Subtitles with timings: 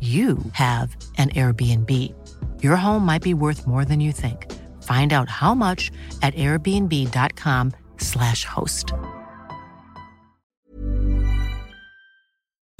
[0.00, 1.90] you have an Airbnb.
[2.62, 4.50] Your home might be worth more than you think.
[4.84, 5.90] Find out how much
[6.22, 8.94] at airbnb.com/slash host.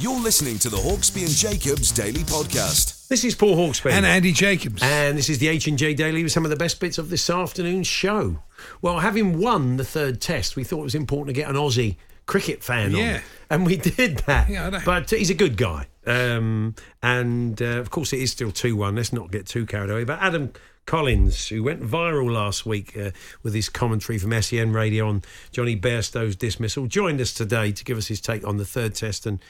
[0.00, 3.06] You're listening to the Hawksbee and Jacobs Daily Podcast.
[3.08, 3.92] This is Paul Hawksbee.
[3.92, 4.82] And Andy Jacobs.
[4.82, 7.86] And this is the H&J Daily with some of the best bits of this afternoon's
[7.86, 8.42] show.
[8.80, 11.96] Well, having won the third test, we thought it was important to get an Aussie
[12.30, 13.14] cricket fan Yeah.
[13.16, 13.20] on.
[13.50, 14.48] And we did that.
[14.48, 14.80] Yeah.
[14.84, 15.88] But he's a good guy.
[16.06, 18.94] Um, and uh, of course, it is still 2 1.
[18.94, 20.04] Let's not get too carried away.
[20.04, 20.52] But Adam
[20.86, 23.10] Collins, who went viral last week uh,
[23.42, 27.98] with his commentary from SEN Radio on Johnny Bairstow's dismissal, joined us today to give
[27.98, 29.40] us his take on the third test and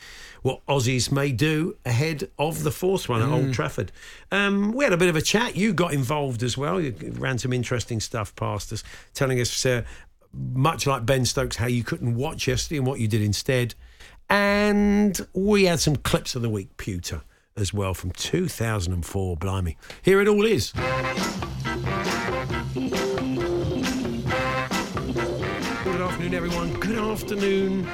[0.43, 3.33] what Aussies may do ahead of the fourth one at Mm.
[3.33, 3.93] Old Trafford.
[4.33, 5.55] Um, we had a bit of a chat.
[5.57, 6.81] You got involved as well.
[6.81, 9.83] You ran some interesting stuff past us, telling us, uh,
[10.33, 13.75] much like Ben Stokes, how you couldn't watch yesterday and what you did instead.
[14.29, 17.23] And we had some clips of the week, Pewter,
[17.57, 19.37] as well from 2004.
[19.37, 19.77] Blimey.
[20.03, 20.73] Here it all is.
[25.85, 26.73] Good afternoon, everyone.
[26.75, 27.89] Good afternoon,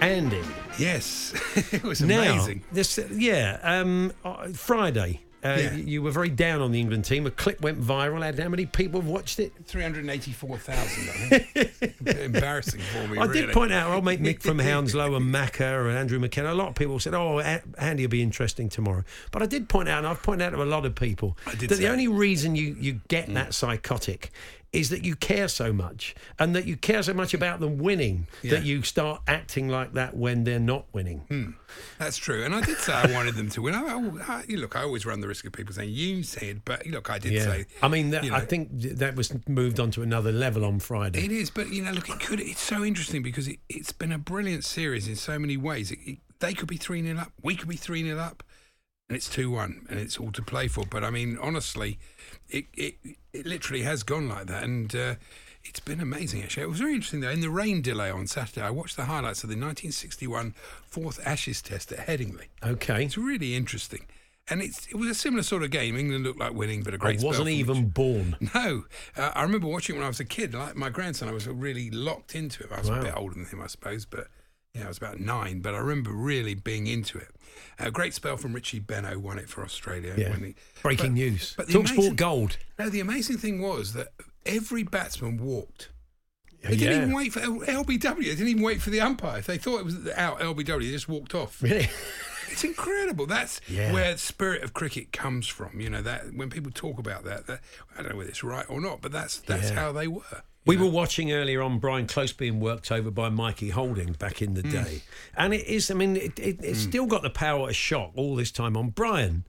[0.00, 0.42] Andy.
[0.78, 1.32] Yes,
[1.72, 2.62] it was Now, amazing.
[2.72, 5.20] this, yeah, um, uh, Friday.
[5.54, 5.72] Uh, Yeah.
[5.76, 7.26] You were very down on the England team.
[7.26, 8.22] A clip went viral.
[8.38, 9.52] How many people have watched it?
[9.66, 11.96] 384,000, I think.
[12.20, 13.46] Embarrassing for me, I really.
[13.46, 16.52] did point out, old mate Mick from Hounslow and Macca and Andrew McKenna.
[16.52, 19.88] A lot of people said, "Oh, Andy will be interesting tomorrow." But I did point
[19.88, 21.66] out, and I've pointed out to a lot of people, that the.
[21.68, 21.90] Mm.
[21.90, 24.30] only reason you you get that psychotic
[24.76, 28.26] is that you care so much, and that you care so much about them winning
[28.42, 28.50] Yeah.
[28.52, 31.20] that you start acting like that when they're not winning.
[31.28, 31.50] Hmm.
[31.98, 32.44] That's true.
[32.44, 33.74] And I did say I wanted them to win.
[33.74, 36.60] I, I, I- you look, I always run the risk of people saying, you said,
[36.64, 37.66] but look, I did Yeah, say.
[37.82, 41.24] I mean, that, you I think that was moved on to another level on Friday.
[41.24, 42.40] It is, but you know, look, it could.
[42.40, 45.90] It's so interesting because it, it's been a brilliant series in so many ways.
[45.90, 48.42] It, it, they could be 3 0 up, we could be 3 0 up,
[49.08, 50.84] and it's 2 1, and it's all to play for.
[50.84, 51.98] But I mean, honestly,
[52.50, 52.94] it, it,
[53.40, 54.62] it literally has gone like that.
[54.64, 55.14] And uh,
[55.64, 56.64] it's been amazing, actually.
[56.64, 57.30] It was very interesting, though.
[57.30, 60.54] In the rain delay on Saturday, I watched the highlights of the 1961
[60.86, 62.46] fourth Ashes test at Headingley.
[62.64, 64.06] Okay, It's really interesting.
[64.48, 65.96] And it's, it was a similar sort of game.
[65.96, 68.36] England looked like winning, but a I great spell wasn't even Rich- born.
[68.54, 68.84] no,
[69.16, 70.54] uh, I remember watching it when I was a kid.
[70.54, 72.70] Like my grandson, I was really locked into it.
[72.72, 73.00] I was Wow.
[73.00, 74.28] a bit older than him, I suppose, but
[74.76, 75.60] yeah, I was about nine.
[75.60, 77.28] But I remember really being into it.
[77.78, 80.14] A great spell from Richie Benaud won it for Australia.
[80.16, 80.30] Yeah.
[80.30, 81.54] when he- Breaking but- news.
[81.56, 82.56] But the Talk Sport amazing- Gold.
[82.78, 84.08] No, the amazing thing was that
[84.44, 85.90] every batsman walked.
[86.62, 86.88] They Yeah.
[86.90, 88.24] didn't even wait for LBW.
[88.24, 89.38] They didn't even wait for the umpire.
[89.38, 91.62] If they thought it was out LBW, they just walked off.
[91.62, 91.88] Really?
[92.50, 93.26] It's incredible.
[93.26, 93.92] That's Yeah.
[93.92, 95.78] where the spirit of cricket comes from.
[95.80, 97.60] You know that when people talk about that, that
[97.94, 100.42] I don't know whether it's right or not, but that's that's how they were.
[100.66, 104.54] We were watching earlier on Brian Close being worked over by Mikey Holding back in
[104.54, 104.70] the Hmm.
[104.70, 105.02] day.
[105.36, 108.34] And it is, I mean, it, it, it's still got the power to shock all
[108.36, 109.44] this time on Brian,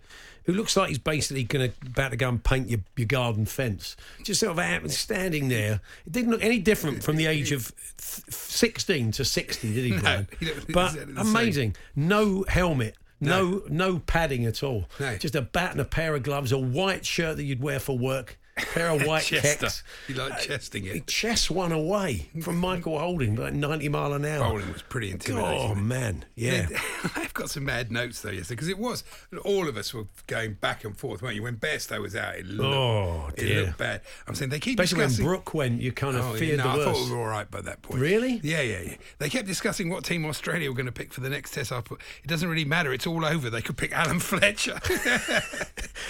[0.46, 3.46] who looks like he's basically going to about to go and paint your, your garden
[3.46, 3.98] fence.
[4.24, 5.82] Just sort of out, standing there.
[6.06, 9.92] It didn't look any different from the age of th- 16 to 60, did he,
[10.00, 10.28] Brian?
[10.40, 11.36] he but exactly the same.
[11.36, 11.76] amazing.
[11.96, 12.96] No helmet.
[13.20, 14.86] No, no padding at all.
[15.00, 15.18] No.
[15.18, 17.98] Just a bat and a pair of gloves, a white shirt that you'd wear for
[17.98, 19.66] work, pair of white Chester.
[19.68, 19.84] kecks.
[20.08, 21.08] You like chesting He it.
[21.08, 24.50] chest one away from Michael Holding, like 90 mile an hour.
[24.50, 25.72] Bowling was pretty intimidating.
[25.72, 26.26] Oh, man.
[26.36, 26.68] Yeah.
[27.16, 29.04] I've got some mad notes though yesterday because it was
[29.46, 31.44] all of us were going back and forth, weren't you?
[31.44, 34.02] When Bairstow was out, it looked, Oh, it looked bad.
[34.28, 35.26] I'm saying they keep Especially when discussing.
[35.26, 37.10] Brook went, you kind of Oh, feared no, the I thought worst.
[37.10, 38.00] we were all right by that point.
[38.02, 38.40] Really?
[38.44, 38.96] Yeah, yeah, yeah.
[39.20, 41.72] They kept discussing what team Australia were going to pick for the next test.
[41.72, 42.92] I put, it doesn't really matter.
[42.94, 43.50] It's all over.
[43.50, 44.80] They could pick Alan Fletcher.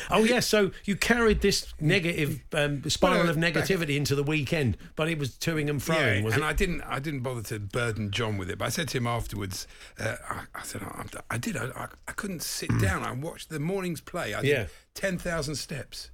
[0.09, 0.39] Oh, yeah.
[0.39, 5.17] So you carried this negative um, spiral Well, of negativity into the weekend, but it
[5.19, 6.47] was toing and froing, yeah, was and it?
[6.47, 6.81] I didn't.
[6.81, 8.57] I didn't bother to burden John with it.
[8.57, 9.67] But I said to him afterwards.
[9.99, 11.57] Uh, I, I said I, I did.
[11.57, 13.03] I, I, couldn't sit down.
[13.03, 14.33] I watched the morning's play.
[14.33, 14.43] I Mm.
[14.47, 14.65] Yeah.
[14.93, 16.09] ten thousand steps,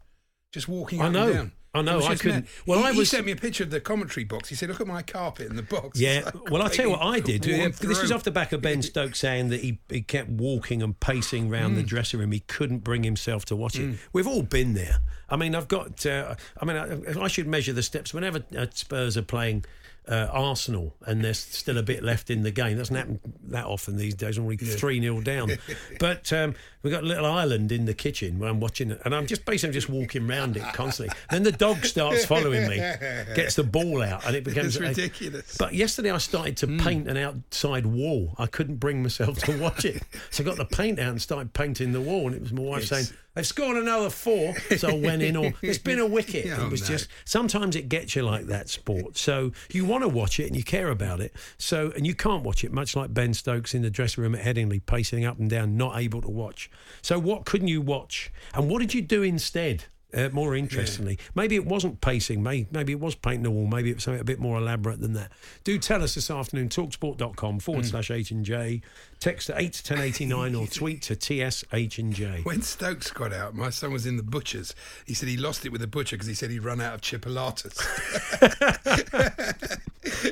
[0.51, 1.25] just walking I up know.
[1.25, 1.51] and down.
[1.75, 3.79] I know, I couldn't- well, he, I he was- sent me a picture of the
[3.81, 4.49] commentary box.
[4.49, 6.91] He said, "Look at my carpet in the box." Yeah, like well, I'll tell you
[6.91, 7.41] what I did.
[7.43, 10.99] This was off the back of Ben Stokes saying that he, he kept walking and
[10.99, 11.75] pacing around Mm.
[11.77, 12.31] the dressing room.
[12.31, 13.97] He couldn't bring himself to watch it.
[14.13, 14.99] We've all been there.
[15.29, 16.05] I mean, I've got.
[16.05, 19.65] Uh, I mean, I, I should measure the steps whenever uh, Spurs are playing.
[20.05, 22.75] Uh, Arsenal and there's still a bit left in the game.
[22.77, 23.21] Doesn't happen
[23.53, 24.37] that often these days.
[24.37, 25.51] Already three 0 down,
[25.99, 29.15] but um, we've got a little island in the kitchen where I'm watching it, and
[29.15, 31.15] I'm just basically just walking around it constantly.
[31.31, 32.77] Then the dog starts following me,
[33.35, 35.57] gets the ball out, and it becomes It's a- ridiculous.
[35.57, 38.35] but yesterday I started to paint an outside wall.
[38.37, 40.03] I couldn't bring myself to watch it.
[40.31, 42.27] So I got the paint out and started painting the wall.
[42.27, 44.55] And it was my wife It's- saying, they've scored another four.
[44.77, 46.47] So I went in, or it's been a wicket.
[46.57, 46.87] Oh, it was no.
[46.87, 49.17] just, sometimes it gets you like that sport.
[49.17, 51.33] So you want to watch it and you care about it.
[51.57, 54.41] So, and you can't watch it, much like Ben Stokes in the dressing room at
[54.45, 56.71] Headingley, pacing up and down, not able to watch.
[57.01, 58.31] So what couldn't you watch?
[58.53, 59.83] And what did you do instead?
[60.15, 63.89] Uh, more interestingly, maybe it wasn't pacing, maybe, maybe it was painting the wall, maybe
[63.89, 65.31] it was something a bit more elaborate than that.
[65.63, 67.61] Do tell us this afternoon, talksport.com Mm.
[67.61, 68.81] forward slash H and J,
[69.23, 72.41] text to 8 to 1089 or tweet to TSH and J.
[72.43, 74.75] When Stokes got out, my son was in the butcher's.
[75.05, 77.01] He said he lost it with the butcher because he said he'd run out of
[77.01, 77.79] chipolatas.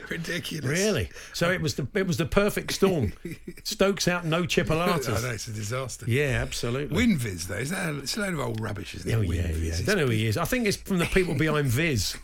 [0.10, 0.70] Ridiculous.
[0.70, 1.10] Really?
[1.32, 3.14] So it was the it was the perfect storm.
[3.64, 5.18] Stokes out, no chipolatas.
[5.18, 6.06] I know, it's a disaster.
[6.10, 6.98] Yeah, absolutely.
[6.98, 9.16] Winviz, though, is that a, it's a load of old rubbish, isn't it?
[9.16, 9.64] Oh yeah, Winviz.
[9.64, 9.76] yeah.
[9.80, 10.36] I don't know who he is.
[10.36, 12.18] I think it's from the people behind Viz,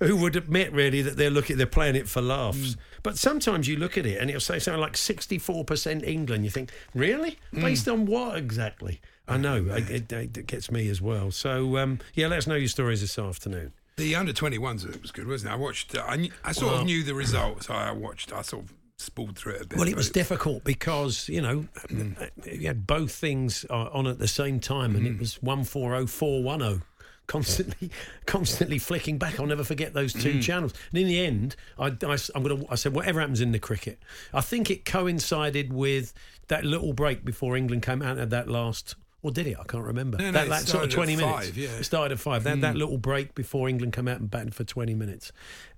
[0.00, 2.76] who would admit really that they're looking, they're playing it for laughs.
[3.02, 6.44] But sometimes you look at it and it'll say something like sixty-four percent England.
[6.44, 7.38] You think, really?
[7.52, 7.62] Hmm.
[7.62, 9.00] Based on what exactly?
[9.28, 11.30] I know it, it, it gets me as well.
[11.30, 13.72] So um, yeah, let us know your stories this afternoon.
[13.96, 15.54] The under 21s it was good, wasn't it?
[15.54, 15.94] I watched.
[15.96, 18.32] Uh, I, I sort Well- of knew the result, so I watched.
[18.32, 19.78] I sort of spooled through it a bit.
[19.78, 22.12] Well, it was difficult because you know hmm.
[22.18, 25.18] uh, uh, you had both things uh, on at the same time, and it hmm.
[25.18, 26.80] was one four oh four one oh.
[27.28, 27.90] Constantly,
[28.26, 29.38] constantly flicking back.
[29.38, 30.42] I'll never forget those two mm.
[30.42, 30.74] channels.
[30.90, 32.64] And in the end, I, I, am gonna.
[32.70, 34.00] I said, whatever happens in the cricket,
[34.32, 36.12] I think it coincided with
[36.48, 38.96] that little break before England came out at that last.
[39.22, 39.56] Or did it?
[39.60, 40.16] I can't remember.
[40.16, 41.46] No, no, that that sort of started at twenty minutes.
[41.46, 41.68] five, yeah.
[41.68, 42.44] It started at five.
[42.44, 42.78] They had that mm.
[42.78, 45.30] little break before England come out and batted for twenty minutes,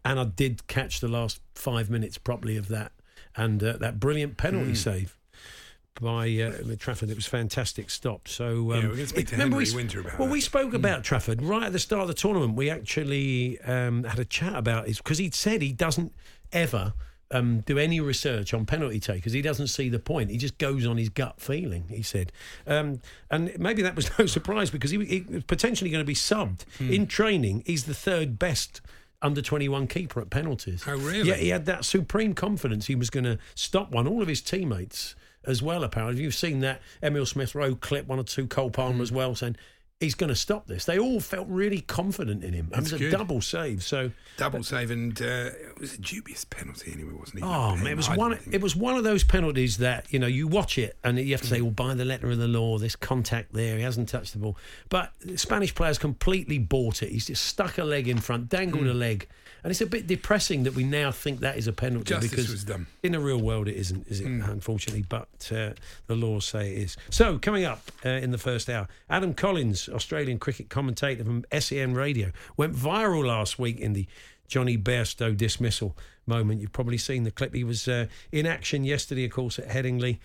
[0.05, 2.93] and I did catch the last five minutes properly of that,
[3.35, 4.76] and uh, that brilliant penalty mm.
[4.76, 5.17] save
[6.00, 7.10] by uh, Trafford.
[7.10, 8.28] It was fantastic stop.
[8.28, 11.04] So um, Yeah, we're speak to remember Henry we, Winter about Well, we spoke about
[11.04, 12.54] Trafford right at the start of the tournament.
[12.54, 16.12] We actually um, had a chat about it because he'd said he doesn't
[16.52, 16.94] ever.
[17.32, 19.32] Um, do any research on penalty takers.
[19.32, 20.31] He doesn't see the point.
[20.32, 21.84] He just goes on his gut feeling.
[21.88, 22.32] He said,
[22.66, 23.00] um,
[23.31, 26.62] and maybe that was no surprise because he, he was potentially going to be subbed
[26.78, 26.92] Hmm.
[26.92, 27.62] in training.
[27.66, 28.81] He's the third best
[29.22, 30.82] under twenty one keeper at penalties.
[30.88, 31.28] Oh, really?
[31.28, 32.87] Yeah, he had that supreme confidence.
[32.88, 34.08] He was going to stop one.
[34.08, 35.14] All of his teammates
[35.50, 35.85] as well.
[35.85, 39.02] Apparently, you've seen that Emile Smith Rowe clip one or two Cole Palmer Hmm.
[39.02, 39.56] as well, saying
[40.00, 40.87] he's going to stop this.
[40.87, 42.70] They all felt really confident in him.
[42.73, 43.11] It was a good.
[43.12, 43.82] double save.
[43.82, 47.42] So double save, and uh, it was a dubious penalty anyway, wasn't it?
[47.42, 48.38] Oh man, it was one.
[48.50, 51.40] It was one of those penalties that you know you watch it and you have
[51.40, 54.34] to say, "Well, by the letter of the law, this contact there, he hasn't touched
[54.34, 54.58] the ball."
[54.90, 57.08] But the Spanish players completely bought it.
[57.08, 59.26] He's just stuck a leg in front, dangled a leg,
[59.64, 62.66] and it's a bit depressing that we now think that is a penalty Justice because
[63.02, 64.26] in the real world it isn't, is it?
[64.26, 65.70] Unfortunately, but uh,
[66.08, 66.96] the laws say it is.
[67.08, 71.94] So coming up uh, in the first hour, Adam Collins, Australian cricket commentator from SEN
[71.94, 74.06] Radio, went viral last week in the
[74.50, 76.61] Johnny Bairstow dismissal moment.
[76.61, 77.54] You've probably seen the clip.
[77.54, 80.19] He was uh, in action yesterday, of course, at Headingley.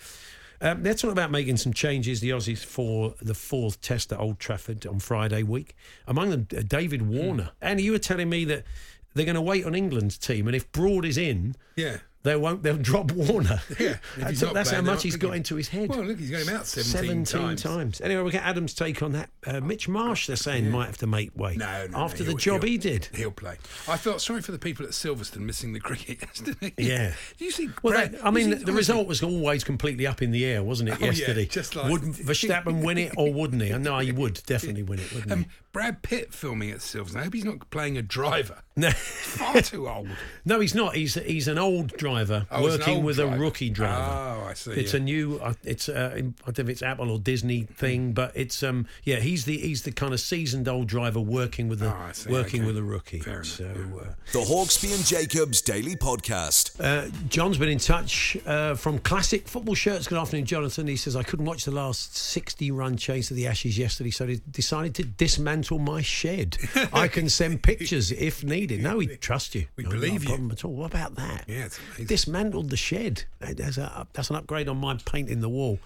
[0.62, 4.39] Um, they're talking about making some changes, the Aussies, for the fourth test at Old
[4.39, 5.75] Trafford on Friday week.
[6.08, 7.51] Among them, uh, David Warner.
[7.62, 8.63] And you were telling me that
[9.13, 11.98] they're going to wait on England's team, and if Broad is in, Yeah.
[12.25, 12.62] They won't.
[12.63, 13.62] They'll drop Warner.
[13.79, 15.38] Yeah, that's that's how much he's got picking.
[15.38, 15.89] into his head.
[15.89, 18.01] Well, look, he's got him out 17, times.
[18.01, 19.29] Anyway, we'll get Adam's take on that.
[19.46, 22.36] Uh, Mitch Marsh, they're saying, might have to make way No, no, after no, the
[22.38, 23.10] job he'll- did.
[23.13, 23.58] He'll play.
[23.88, 26.74] I felt sorry for the people at Silverstone missing the cricket yesterday.
[26.77, 27.13] Yeah.
[27.38, 27.70] You see?
[27.84, 30.63] Well, Brad- that, I mean, see- the result was always completely up in the air,
[30.63, 30.94] wasn't it?
[30.96, 33.70] Oh, yeah, yesterday, just like- would Verstappen win it or wouldn't he?
[33.77, 35.48] No, he would definitely win it, wouldn't Um, he?
[35.74, 37.17] Brad Pitt filming at Silverstone.
[37.17, 38.60] I hope he's not playing a driver.
[38.77, 40.08] No, Far too old.
[40.46, 40.96] no, he's not.
[40.96, 42.14] He's he's an old driver.
[42.15, 43.36] Driver Oh, working with driver.
[43.36, 44.41] a rookie driver.
[44.41, 44.72] Oh, I see.
[44.72, 45.00] It's yeah.
[45.00, 45.39] a new.
[45.43, 48.88] Uh, it's uh, I don't know if it's Apple or Disney thing, but it's um
[49.03, 52.12] yeah he's the he's the kind of seasoned old driver working with a Oh, I
[52.13, 52.67] see, working okay.
[52.67, 53.19] with a rookie.
[53.19, 53.72] Fair so yeah.
[54.01, 56.79] uh, The Hawksbee and Jacobs Daily Podcast.
[56.79, 60.07] uh, John's been in touch uh, from Classic Football Shirts.
[60.07, 60.88] Good afternoon, Jonathan.
[60.88, 64.25] He says I couldn't watch the last sixty run chase of the Ashes yesterday, so
[64.25, 66.57] I decided to dismantle my shed.
[66.93, 68.81] I can send pictures if needed.
[68.81, 69.67] No, we trust you.
[69.75, 70.27] we No, believe not a you.
[70.29, 70.74] problem at all.
[70.74, 71.45] What about that?
[71.48, 72.04] Yeah, it's amazing.
[72.07, 73.24] Dismantled the shed.
[73.39, 75.79] That's, a, that's an upgrade on my painting the wall.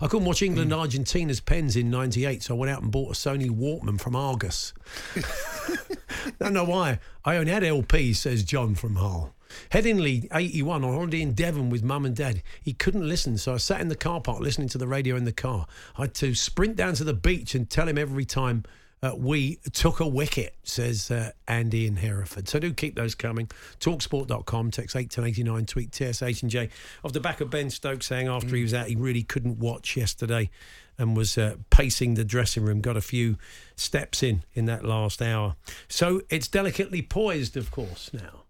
[0.00, 0.78] I couldn't watch England Mm.
[0.78, 4.72] Argentina's pens in '98, so I went out and bought a Sony Walkman from Argos.
[5.14, 6.98] I don't know why.
[7.24, 9.32] I only had LP, says John from Hull.
[9.70, 12.42] Headingley, 81, on holiday in Devon with mum and dad.
[12.62, 15.24] He couldn't listen, so I sat in the car park listening to the radio in
[15.24, 15.66] the car.
[15.96, 18.64] I had to sprint down to the beach and tell him every time
[19.02, 22.48] uh, we took a wicket, says uh, Andy in Hereford.
[22.48, 23.48] So do keep those coming.
[23.78, 26.70] Talksport.com, text 81089, tweet TSH and J.
[27.04, 29.96] Off the back of Ben Stokes saying after he was out, he really couldn't watch
[29.96, 30.50] yesterday
[30.98, 33.36] and was uh, pacing the dressing room, got a few
[33.76, 35.56] steps in in that last hour.
[35.88, 38.44] So it's delicately poised, of course, now.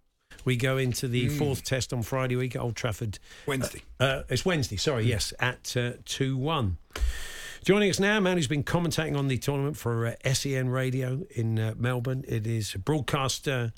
[0.45, 3.19] We go into the fourth test on Friday week at Old Trafford.
[3.47, 3.83] Wednesday.
[3.99, 6.77] Uh, it's Wednesday, sorry, yes, at uh, 2 1.
[7.65, 11.23] Joining us now, a man who's been commentating on the tournament for uh, SEN Radio
[11.31, 12.25] in uh, Melbourne.
[12.29, 13.73] It is broadcaster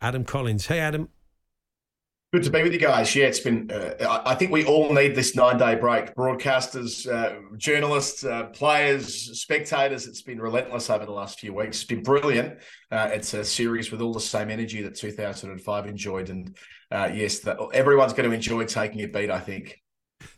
[0.00, 0.66] Adam Collins.
[0.66, 1.08] Hey, Adam.
[2.32, 3.14] Good to be with you guys.
[3.14, 3.70] Yeah, it's been.
[3.70, 6.14] Uh, I think we all need this nine-day break.
[6.14, 10.06] Broadcasters, uh, journalists, uh, players, spectators.
[10.06, 11.82] It's been relentless over the last few weeks.
[11.82, 12.58] It's been brilliant.
[12.90, 16.56] Uh, it's a series with all the same energy that 2005 enjoyed, and
[16.90, 19.30] uh, yes, everyone's going to enjoy taking a beat.
[19.30, 19.81] I think.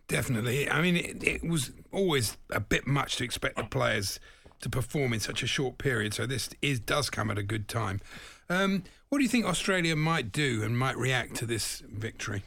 [0.08, 0.68] Definitely.
[0.70, 4.20] I mean, it, it was always a bit much to expect the players
[4.60, 6.14] to perform in such a short period.
[6.14, 8.00] So this is does come at a good time.
[8.48, 12.42] Um, what do you think Australia might do and might react to this victory?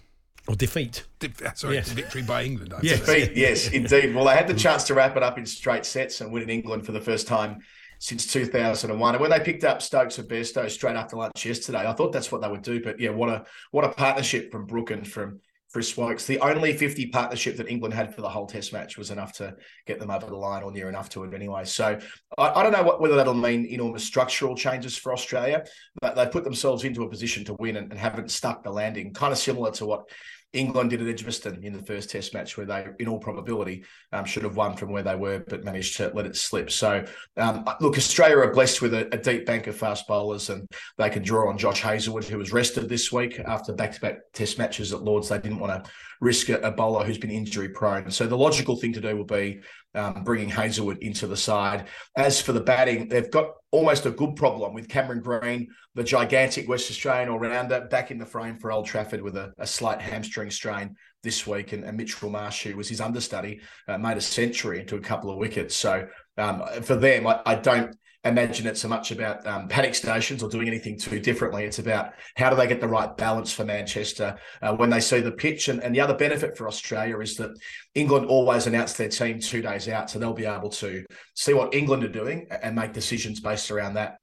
[0.47, 1.05] Or defeat.
[1.19, 1.89] Di- Sorry, Yes.
[1.91, 2.73] victory by England.
[2.73, 3.03] I'd Yes.
[3.05, 3.27] say.
[3.27, 4.15] Beat, yes, indeed.
[4.15, 6.49] Well, they had the chance to wrap it up in straight sets and win in
[6.49, 7.59] England for the first time
[7.99, 9.15] since 2001.
[9.15, 12.31] And when they picked up Stokes and Bairstow straight after lunch yesterday, I thought that's
[12.31, 12.81] what they would do.
[12.81, 16.25] But yeah, what a what a partnership from Brook and from Chris Woakes.
[16.25, 19.55] The only 50 partnership that England had for the whole Test match was enough to
[19.85, 21.65] get them over the line, or near enough to it anyway.
[21.65, 21.99] So
[22.37, 25.65] I, I don't know what, whether that'll mean enormous structural changes for Australia,
[26.01, 29.13] but they put themselves into a position to win and, and haven't stuck the landing,
[29.13, 30.09] kind of similar to what
[30.53, 34.25] England did at Edgbaston in the first Test match, where they, in all probability, um,
[34.25, 36.71] should have won from where they were, but managed to let it slip.
[36.71, 40.67] So, um, look, Australia are blessed with a, a deep bank of fast bowlers, and
[40.97, 44.93] they can draw on Josh Hazlewood, who was rested this week after back-to-back Test matches
[44.93, 45.29] at Lords.
[45.29, 48.09] They didn't want to risk a, a bowler who's been injury prone.
[48.09, 49.59] So, the logical thing to do will be
[49.97, 51.87] um, bringing Hazlewood into the side.
[52.15, 56.69] As for the batting, they've got almost a good problem with Cameron Green, the gigantic
[56.69, 60.51] West Australian all-rounder, back in the frame for Old Trafford with a, a slight hamstring
[60.51, 61.73] strain this week.
[61.73, 65.31] And, and Mitchell Marsh, who was his understudy, uh, made a century into a couple
[65.31, 65.75] of wickets.
[65.75, 67.95] So um, for them, I, I don't
[68.27, 71.65] imagine it so much about um, paddock stations or doing anything too differently.
[71.65, 75.19] It's about how do they get the right balance for Manchester uh, when they see
[75.19, 75.67] the pitch.
[75.69, 77.51] And, and the other benefit for Australia is that
[77.95, 81.05] England always announce their team two days out, so they'll be able to
[81.35, 84.17] see what England are doing and make decisions based around that.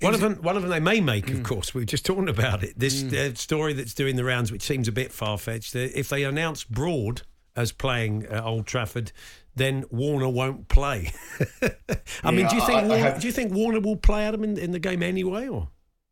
[0.00, 1.34] One of them, one of them they may make, Mm.
[1.38, 1.72] of course.
[1.74, 2.78] We were just talking about it.
[2.78, 5.76] This uh, story that's doing the rounds, which seems a bit far fetched.
[5.76, 7.22] Uh, if they announce Broad
[7.54, 9.12] as playing at Old Trafford,
[9.58, 11.12] then Warner won't play.
[12.24, 14.24] I mean, do you think I- I Warner, have- do you think Warner will play
[14.24, 15.68] Adam in, in the game anyway, or?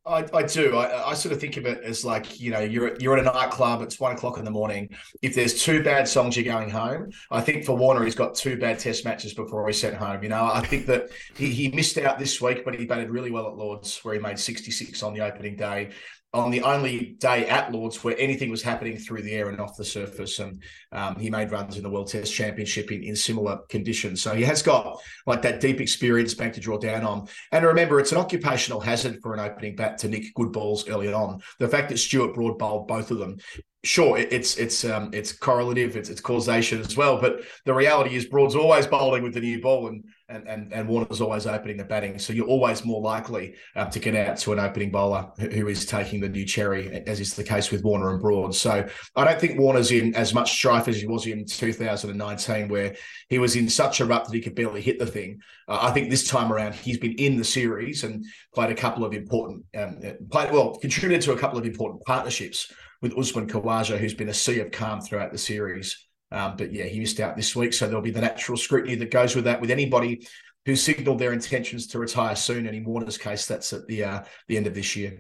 [0.08, 0.76] I, I do.
[0.76, 3.24] I, I sort of think of it as like you know you're you're at a
[3.24, 3.82] nightclub.
[3.82, 4.90] It's one o'clock in the morning.
[5.20, 7.10] If there's two bad songs, you're going home.
[7.32, 10.22] I think for Warner, he's got two bad Test matches before he's sent home.
[10.22, 13.32] You know, I think that he, he missed out this week, but he batted really
[13.32, 15.90] well at Lords, where he made 66 on the opening day.
[16.36, 19.76] On the only day at Lords where anything was happening through the air and off
[19.78, 20.62] the surface, and
[20.92, 24.20] um, he made runs in the World Test Championship in, in similar conditions.
[24.20, 27.26] So he has got like that deep experience bank to draw down on.
[27.52, 31.10] And remember, it's an occupational hazard for an opening bat to nick good balls early
[31.10, 31.40] on.
[31.58, 33.38] The fact that Stuart Broad bowled both of them,
[33.82, 37.18] sure, it's it's um, it's correlative, it's, it's causation as well.
[37.18, 40.88] But the reality is, Broad's always bowling with the new ball, and and and, and
[40.88, 42.18] Warner's always opening the batting.
[42.18, 45.86] So you're always more likely um, to get out to an opening bowler who, is
[45.86, 48.54] taking the new cherry, as is the case with Warner and Broad.
[48.54, 52.94] So I don't think Warner's in as much strife as he was in 2019, where
[53.28, 55.40] he was in such a rut that he could barely hit the thing.
[55.68, 59.04] Uh, I think this time around he's been in the series and played a couple
[59.04, 63.48] of important, um, uh, played well, contributed to a couple of important partnerships with Usman
[63.48, 66.05] Khawaja, who's been a sea of calm throughout the series.
[66.32, 69.10] Um, but yeah, he missed out this week, so there'll be the natural scrutiny that
[69.10, 69.60] goes with that.
[69.60, 70.26] With anybody
[70.64, 74.24] who signalled their intentions to retire soon, and in Warner's case, that's at the uh,
[74.48, 75.18] the end of this year.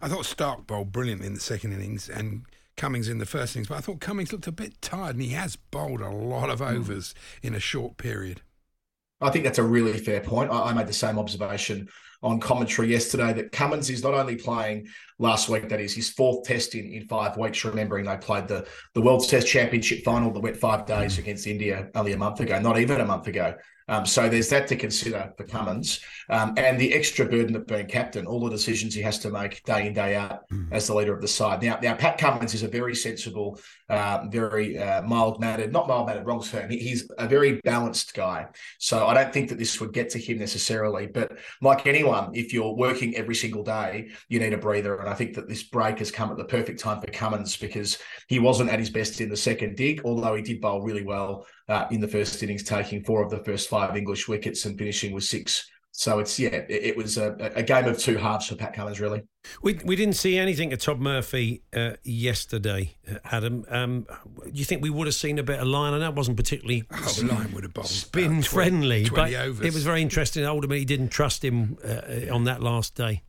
[0.00, 2.44] I thought Stark bowled brilliantly in the second innings and
[2.76, 5.30] Cummins in the first innings, but I thought Cummins looked a bit tired, and he
[5.30, 8.42] has bowled a lot of overs in a short period.
[9.20, 10.50] I think that's a really fair point.
[10.50, 11.88] I, I made the same observation
[12.22, 14.86] on commentary yesterday that Cummins is not only playing
[15.18, 18.66] last week, that is his fourth test in, in five weeks, remembering they played the,
[18.94, 21.18] the World Test Championship final the wet five days mm.
[21.18, 23.54] against India only a month ago, not even a month ago.
[23.88, 27.86] Um, so there's that to consider for Cummins um, and the extra burden of being
[27.86, 30.68] captain, all the decisions he has to make day in, day out mm.
[30.70, 31.62] as the leader of the side.
[31.62, 33.58] Now, now Pat Cummins is a very sensible,
[33.88, 36.70] uh, very uh, mild mannered, not mild mannered, wrong term.
[36.70, 38.46] he's a very balanced guy.
[38.78, 41.06] So I don't think that this would get to him necessarily.
[41.06, 44.96] But like anyone, if you're working every single day, you need a breather.
[44.96, 47.98] And I think that this break has come at the perfect time for Cummins because
[48.28, 51.46] he wasn't at his best in the second dig, although he did bowl really well
[51.72, 55.12] uh, in the first innings, taking four of the first five English wickets and finishing
[55.12, 55.66] with six.
[55.94, 58.98] So it's yeah, it, it was a, a, game of two halves for Pat Cummins,
[58.98, 59.22] really.
[59.62, 63.64] We we didn't see anything of Todd Murphy uh, yesterday, uh, Adam.
[63.68, 64.06] Um,
[64.44, 65.92] do you think we would have seen a better line?
[65.92, 69.40] I know it wasn't particularly oh, Lyon would have bowled spin 20, friendly, 20 but
[69.40, 69.66] overs.
[69.66, 70.44] it was very interesting.
[70.46, 73.22] Ultimately, he didn't trust him uh, on that last day.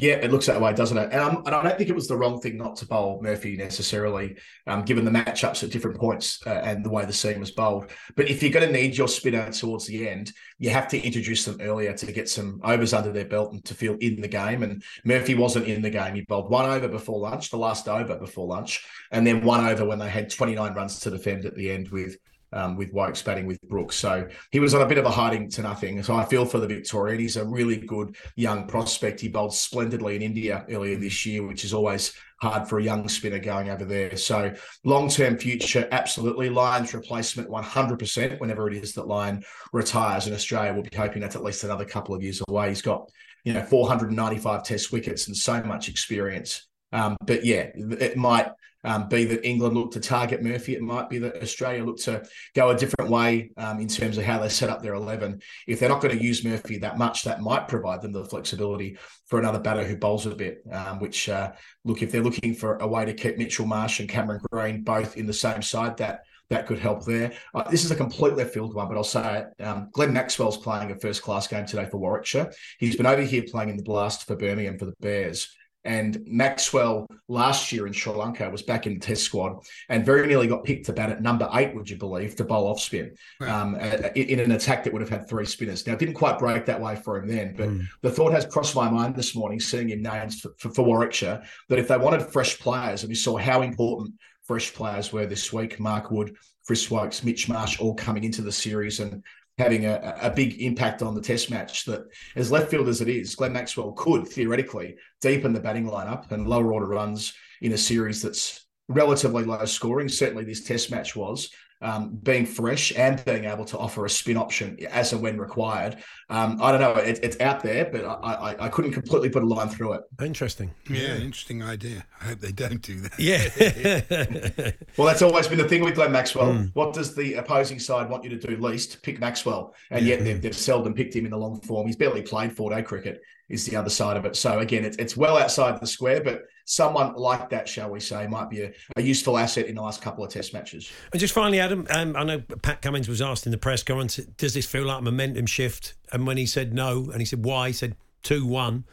[0.00, 1.12] Yeah, it looks that way, doesn't it?
[1.12, 4.38] And, and, I don't think it was the wrong thing not to bowl Murphy necessarily,
[4.66, 7.90] um, given the matchups at different points uh, and the way the seam was bowled.
[8.16, 11.44] But if you're going to need your spinner towards the end, you have to introduce
[11.44, 14.62] them earlier to get some overs under their belt and to feel in the game.
[14.62, 16.14] And Murphy wasn't in the game.
[16.14, 19.84] He bowled one over before lunch, the last over before lunch, and then one over
[19.84, 22.16] when they had 29 runs to defend at the end with
[22.52, 23.96] um, with Woakes batting with Brooks.
[23.96, 26.02] So he was on a bit of a hiding to nothing.
[26.02, 27.20] So I feel for the Victorian.
[27.20, 29.20] He's a really good young prospect.
[29.20, 33.08] He bowled splendidly in India earlier this year, which is always hard for a young
[33.08, 34.16] spinner going over there.
[34.16, 34.54] So
[34.84, 36.50] long term future, absolutely.
[36.50, 40.72] Lyon's replacement 100% whenever it is that Lyon retires in Australia.
[40.72, 42.68] We'll be hoping that's at least another couple of years away.
[42.68, 43.10] He's got,
[43.44, 46.66] you know, 495 test wickets and so much experience.
[46.92, 48.48] Um, but yeah, it might
[48.84, 50.74] um, be that England look to target Murphy.
[50.74, 54.24] It might be that Australia look to go a different way um, in terms of
[54.24, 55.40] how they set up their 11.
[55.66, 58.96] If they're not going to use Murphy that much, that might provide them the flexibility
[59.26, 61.52] for another batter who bowls a bit, um, which, uh,
[61.84, 65.16] look, if they're looking for a way to keep Mitchell Marsh and Cameron Green both
[65.16, 67.32] in the same side, that that could help there.
[67.54, 69.62] Uh, this is a complete left field one, but I'll say it.
[69.62, 72.52] Um, Glenn Maxwell's playing a first class game today for Warwickshire.
[72.80, 75.54] He's been over here playing in the blast for Birmingham for the Bears.
[75.84, 80.26] And Maxwell last year in Sri Lanka was back in the test squad and very
[80.26, 83.76] nearly got picked about at number eight, would you believe, to bowl off spin um,
[84.14, 85.86] in an attack that would have had three spinners.
[85.86, 87.86] Now, it didn't quite break that way for him then, but mm.
[88.02, 91.42] the thought has crossed my mind this morning, seeing him named for, for, for Warwickshire,
[91.68, 94.12] that if they wanted fresh players, and we saw how important
[94.42, 98.52] fresh players were this week, Mark Wood, Chris Woakes, Mitch Marsh, all coming into the
[98.52, 99.24] series and
[99.60, 102.02] having a, a big impact on the test match that
[102.34, 106.48] as left field as it is, Glenn Maxwell could theoretically deepen the batting lineup and
[106.48, 110.08] lower order runs in a series that's relatively low scoring.
[110.08, 114.36] Certainly this test match was, um, being fresh and being able to offer a spin
[114.36, 115.96] option as and when required.
[116.28, 119.42] Um, I don't know, it, it's out there, but I, I, I, couldn't completely put
[119.42, 120.02] a line through it.
[120.20, 120.70] Interesting.
[120.88, 122.04] Yeah, yeah, interesting idea.
[122.20, 123.18] I hope they don't do that.
[123.18, 124.72] Yeah.
[124.96, 126.52] well, that's always been the thing with Glenn Maxwell.
[126.52, 126.70] Mm.
[126.74, 129.02] What does the opposing side want you to do least?
[129.02, 129.74] Pick Maxwell.
[129.90, 130.16] And yeah.
[130.16, 131.86] yet they've, they've seldom picked him in the long form.
[131.86, 134.36] He's barely played four day cricket is the other side of it.
[134.36, 138.26] So again, it's, it's well outside the square, but someone like that, shall we say,
[138.26, 140.90] might be a, a useful asset in the last couple of Test matches.
[141.12, 144.16] And just finally, Adam, um, I know Pat Cummins was asked in the press conference,
[144.16, 145.94] does this feel like a momentum shift?
[146.12, 148.84] And when he said no, and he said why, he said two one.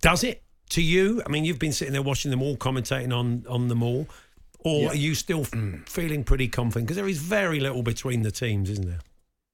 [0.00, 1.22] Does it to you?
[1.26, 4.06] I mean, you've been sitting there watching them all, commentating on on them all,
[4.60, 5.44] or are you still
[5.86, 6.86] feeling pretty confident?
[6.86, 9.00] Because there is very little between the teams, isn't there?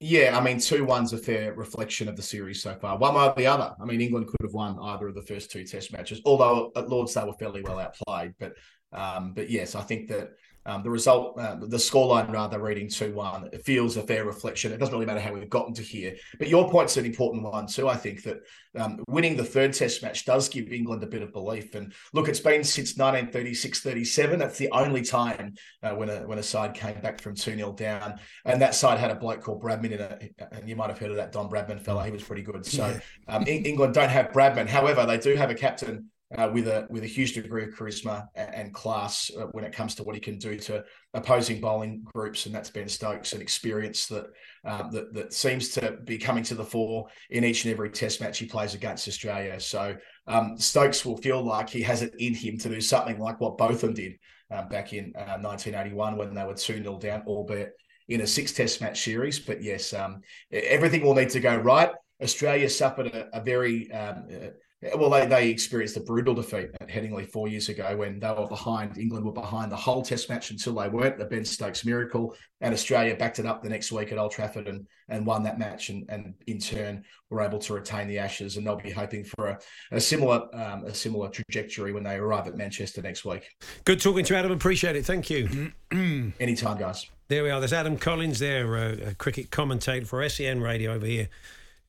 [0.03, 2.97] Yeah, I mean, two one's a fair reflection of the series so far.
[2.97, 3.75] One way or the other.
[3.79, 6.89] I mean, England could have won either of the first two Test matches, although at
[6.89, 8.33] Lords they were fairly well outplayed.
[8.39, 8.55] But
[8.93, 10.31] um, but yes, I think that
[10.67, 14.73] um, the result, uh, the scoreline rather, reading 2 1, it feels a fair reflection.
[14.73, 16.17] It doesn't really matter how we've gotten to here.
[16.39, 17.89] But your point's an important one, too.
[17.89, 18.39] I think that
[18.79, 21.75] um, winning the third test match does give England a bit of belief.
[21.75, 24.39] And look, it's been since 1936 37.
[24.39, 27.73] That's the only time uh, when, a, when a side came back from 2 0
[27.73, 28.21] down.
[28.45, 30.35] And that side had a bloke called Bradman in it.
[30.53, 32.05] And you might have heard of that Don Bradman fella.
[32.05, 32.67] He was pretty good.
[32.67, 34.69] So um, England don't have Bradman.
[34.69, 38.27] However, they do have a captain uh, with a with a huge degree of charisma
[38.35, 42.03] and, and class uh, when it comes to what he can do to opposing bowling
[42.15, 44.27] groups, and that's Ben Stokes, an experience that
[44.65, 48.21] um, that that seems to be coming to the fore in each and every Test
[48.21, 49.59] match he plays against Australia.
[49.59, 53.41] So um, Stokes will feel like he has it in him to do something like
[53.41, 54.19] what Botham did
[54.51, 57.73] um, back in uh, 1981 when they were two 0 down, albeit
[58.09, 59.41] in a six Test match series.
[59.41, 60.21] But yes, um,
[60.53, 61.91] everything will need to go right.
[62.23, 64.49] Australia suffered a, a very um, uh,
[64.97, 68.47] well, they, they experienced a brutal defeat at Headingley four years ago when they were
[68.47, 72.35] behind, England were behind the whole test match until they weren't, the Ben Stokes miracle.
[72.63, 75.59] And Australia backed it up the next week at Old Trafford and, and won that
[75.59, 78.57] match and, and in turn were able to retain the Ashes.
[78.57, 79.59] And they'll be hoping for a,
[79.93, 83.51] a similar um, a similar trajectory when they arrive at Manchester next week.
[83.85, 84.53] Good talking to you, Adam.
[84.53, 85.05] Appreciate it.
[85.05, 85.73] Thank you.
[85.93, 87.07] Anytime, guys.
[87.29, 87.61] There we are.
[87.61, 91.29] There's Adam Collins there, uh, a cricket commentator for SEN Radio over here,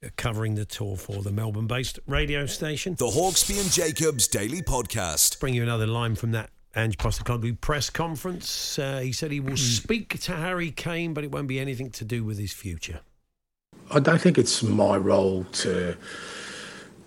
[0.09, 2.95] covering the tour for the Melbourne based radio station.
[2.97, 5.39] The Hawksbee and Jacobs Daily Podcast.
[5.39, 8.79] Bring you another line from that Ange Postecoglou press conference.
[8.79, 12.05] Uh, he said he will speak to Harry Kane, but it won't be anything to
[12.05, 13.01] do with his future.
[13.91, 15.95] I don't think it's my role to,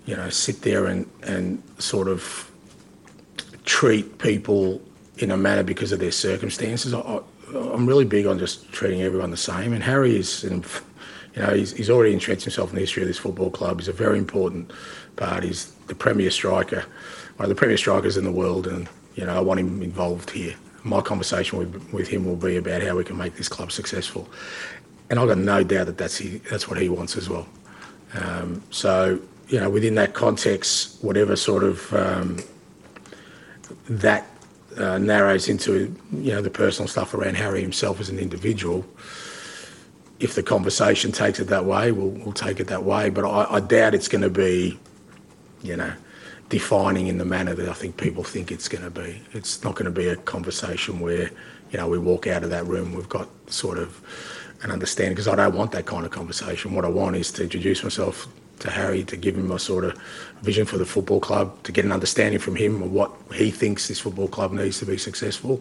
[0.06, 2.50] you know, sit there and, and sort of
[3.64, 4.80] treat people
[5.18, 6.94] in a manner because of their circumstances.
[6.94, 7.20] I, I,
[7.54, 9.72] I'm really big on just treating everyone the same.
[9.72, 10.44] And Harry is,
[11.34, 13.80] you know, he's, he's already entrenched himself in the history of this football club.
[13.80, 14.72] He's a very important
[15.16, 15.42] part.
[15.42, 16.84] He's the premier striker,
[17.36, 20.30] one of the premier strikers in the world, and you know, I want him involved
[20.30, 20.54] here.
[20.84, 24.28] My conversation with, with him will be about how we can make this club successful,
[25.10, 27.48] and I've got no doubt that that's he, that's what he wants as well.
[28.14, 29.18] Um, so,
[29.48, 32.38] you know, within that context, whatever sort of um,
[33.88, 34.26] that
[34.76, 38.84] uh, narrows into, you know, the personal stuff around Harry himself as an individual.
[40.20, 43.10] If the conversation takes it that way, we'll, we'll take it that way.
[43.10, 44.78] But I, I doubt it's going to be,
[45.62, 45.92] you know,
[46.48, 49.20] defining in the manner that I think people think it's going to be.
[49.32, 51.30] It's not going to be a conversation where,
[51.70, 54.00] you know, we walk out of that room, we've got sort of
[54.62, 56.74] an understanding, because I don't want that kind of conversation.
[56.74, 58.28] What I want is to introduce myself
[58.60, 60.00] to Harry, to give him a sort of
[60.42, 63.88] vision for the football club, to get an understanding from him of what he thinks
[63.88, 65.60] this football club needs to be successful.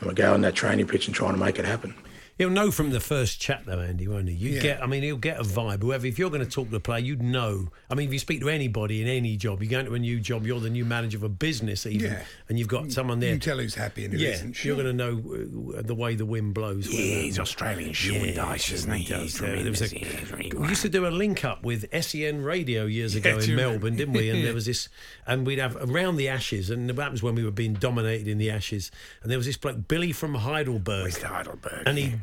[0.00, 1.94] And we go on that training pitch and trying to make it happen.
[2.36, 4.34] He'll know from the first chat, though, Andy, won't he?
[4.34, 4.60] You Yeah.
[4.60, 5.82] get, I mean, he'll get a vibe.
[5.82, 7.68] Whoever, if you're going to talk to a player, you'd know.
[7.88, 10.18] I mean, if you speak to anybody in any job, you go into a new
[10.18, 12.24] job, you're the new manager of a business, even, Yeah.
[12.48, 13.30] and you've got someone there.
[13.30, 14.64] can tell who's happy and who yeah, isn't.
[14.64, 16.88] you're going to know uh, the way the wind blows.
[16.88, 19.04] whether- he's Australian Shoendice, isn't he?
[19.04, 19.34] does.
[19.38, 23.14] There was a- really we used to do a link up with SEN Radio years
[23.14, 24.30] ago Yeah, in Melbourne, didn't we?
[24.30, 24.88] And there was this,
[25.26, 28.38] and we'd have around the Ashes, and that was when we were being dominated in
[28.38, 28.90] the Ashes.
[29.22, 32.16] And there was this bloke, Billy from Heidelberg, West Heidelberg, and he yeah.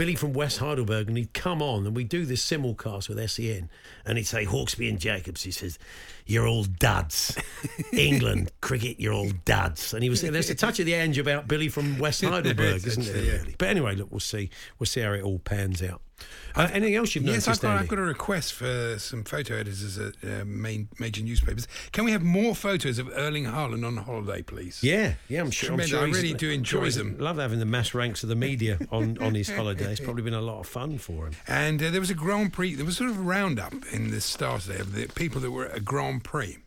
[0.00, 3.68] Billy from West Heidelberg, and he'd come on, and we'd do this simulcast with SEN,
[4.06, 5.42] and he'd say Hawksbee and Jacobs.
[5.42, 5.78] He says,
[6.24, 7.36] "You're all duds,
[7.92, 8.98] England cricket.
[8.98, 11.98] You're all duds." And he was there's a touch of the edge about Billy from
[11.98, 13.22] West Heidelberg, isn't there?
[13.22, 13.32] yeah.
[13.32, 13.56] Really?
[13.58, 14.48] But anyway, look, we'll see.
[14.78, 16.00] We'll see how it all pans out.
[16.54, 19.54] Uh, anything else you've Yes, noticed, I've got, I've got a request for some photo
[19.54, 21.68] editors at uh, main major newspapers.
[21.92, 24.82] Can we have more photos of Erling Haaland on holiday, please?
[24.82, 25.72] Yeah, yeah, I'm sure.
[25.72, 27.16] I'm sure I really do enjoy them.
[27.18, 29.89] Love having the mass ranks of the media on, on his holiday.
[29.90, 31.34] It's probably been a lot of fun for him.
[31.46, 32.74] And uh, there was a Grand Prix.
[32.74, 35.66] There was sort of a roundup in the start there of the people that were
[35.66, 36.58] at a Grand Prix.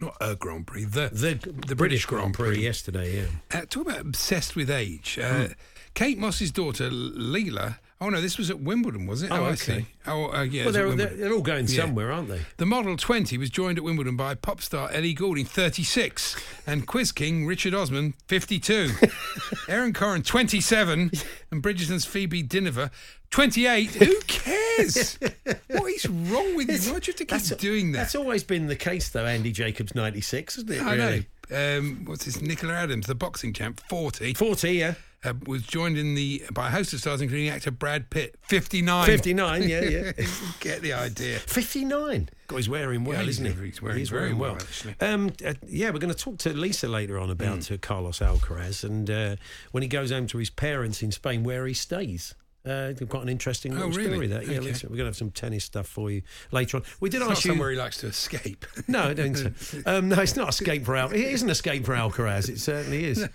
[0.00, 1.10] Not a Grand Prix, the.
[1.12, 3.58] The, the, British Grand Prix, yesterday, yeah.
[3.58, 5.18] Uh, talk about obsessed with age.
[5.22, 5.48] Uh,
[5.94, 7.78] Kate Moss's daughter, Lila.
[8.02, 9.30] Oh no, this was at Wimbledon, was it?
[9.30, 9.56] Oh, I okay.
[9.56, 9.86] see.
[10.06, 10.64] Oh, uh, yeah.
[10.64, 11.82] well, they're, they're, they're all going Yeah.
[11.82, 12.40] somewhere, aren't they?
[12.56, 16.34] The Model 20 was joined at Wimbledon by pop star Ellie Goulding, 36,
[16.66, 18.92] and quiz king Richard Osman, 52.
[19.68, 21.10] Aaron Corrin, 27,
[21.50, 22.90] and Bridgerton's Phoebe Dynevor,
[23.30, 23.90] 28.
[23.90, 25.18] Who cares?
[25.68, 26.92] what is wrong with you?
[26.92, 27.98] Why do you have to keep doing that?
[27.98, 30.80] That's always been the case, though, Andy Jacobs, 96, isn't it?
[30.82, 31.26] I really?
[31.50, 31.78] know.
[31.78, 32.40] Um, what's this?
[32.40, 34.32] Nicola Adams, the boxing champ, 40.
[34.32, 34.94] 40, yeah.
[35.24, 38.36] Uh, was joined in the by a host of stars, including actor Brad Pitt.
[38.42, 39.06] Fifty-nine.
[39.06, 40.12] 59, yeah, yeah.
[40.60, 41.38] Get the idea.
[41.38, 42.28] 59.
[42.46, 43.66] God, he's wearing well, Yeah, isn't he?
[43.66, 44.94] he's wearing very well, actually.
[45.00, 48.82] Um, uh, yeah, we're going to talk to Lisa later on about uh, Carlos Alcaraz
[48.82, 49.36] and uh,
[49.72, 52.34] when he goes home to his parents in Spain, where he stays.
[52.66, 54.10] Uh, quite an interesting Oh, really?
[54.12, 54.26] story.
[54.26, 54.60] That yeah, Okay.
[54.66, 56.20] Lisa, we're going to have some tennis stuff for you
[56.52, 56.82] later on.
[57.00, 57.52] We did It's ask you.
[57.52, 58.66] somewhere he likes to escape.
[58.88, 59.54] No, I don't.
[59.86, 61.10] Um, no, it's not escape for Al.
[61.10, 62.48] It is an escape for Alcaraz.
[62.50, 63.26] It certainly is.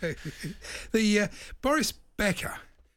[0.92, 1.28] the uh,
[1.62, 2.56] Boris Becker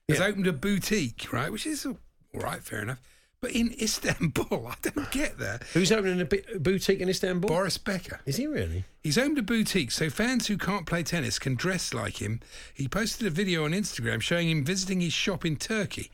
[0.09, 0.27] has Yeah.
[0.27, 1.51] opened a boutique, right?
[1.51, 1.99] Which is all
[2.35, 3.01] right, fair enough.
[3.41, 5.63] But in Istanbul, I don't get that.
[5.75, 7.49] Who's opening a, bi- boutique in Istanbul?
[7.49, 8.21] Boris Becker.
[8.27, 8.85] Is he really?
[9.03, 12.41] He's opened a boutique so fans who can't play tennis can dress like him.
[12.75, 16.11] He posted a video on Instagram showing him visiting his shop in Turkey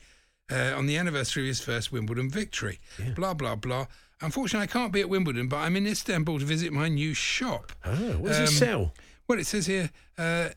[0.53, 2.79] uh, on the anniversary of his first Wimbledon victory.
[3.17, 3.87] Blah, blah, blah.
[4.21, 7.73] Unfortunately, I can't be at Wimbledon, but I'm in Istanbul to visit my new shop.
[7.85, 8.95] Oh, what does Um, he sell?
[9.27, 10.51] Well, it says here uh,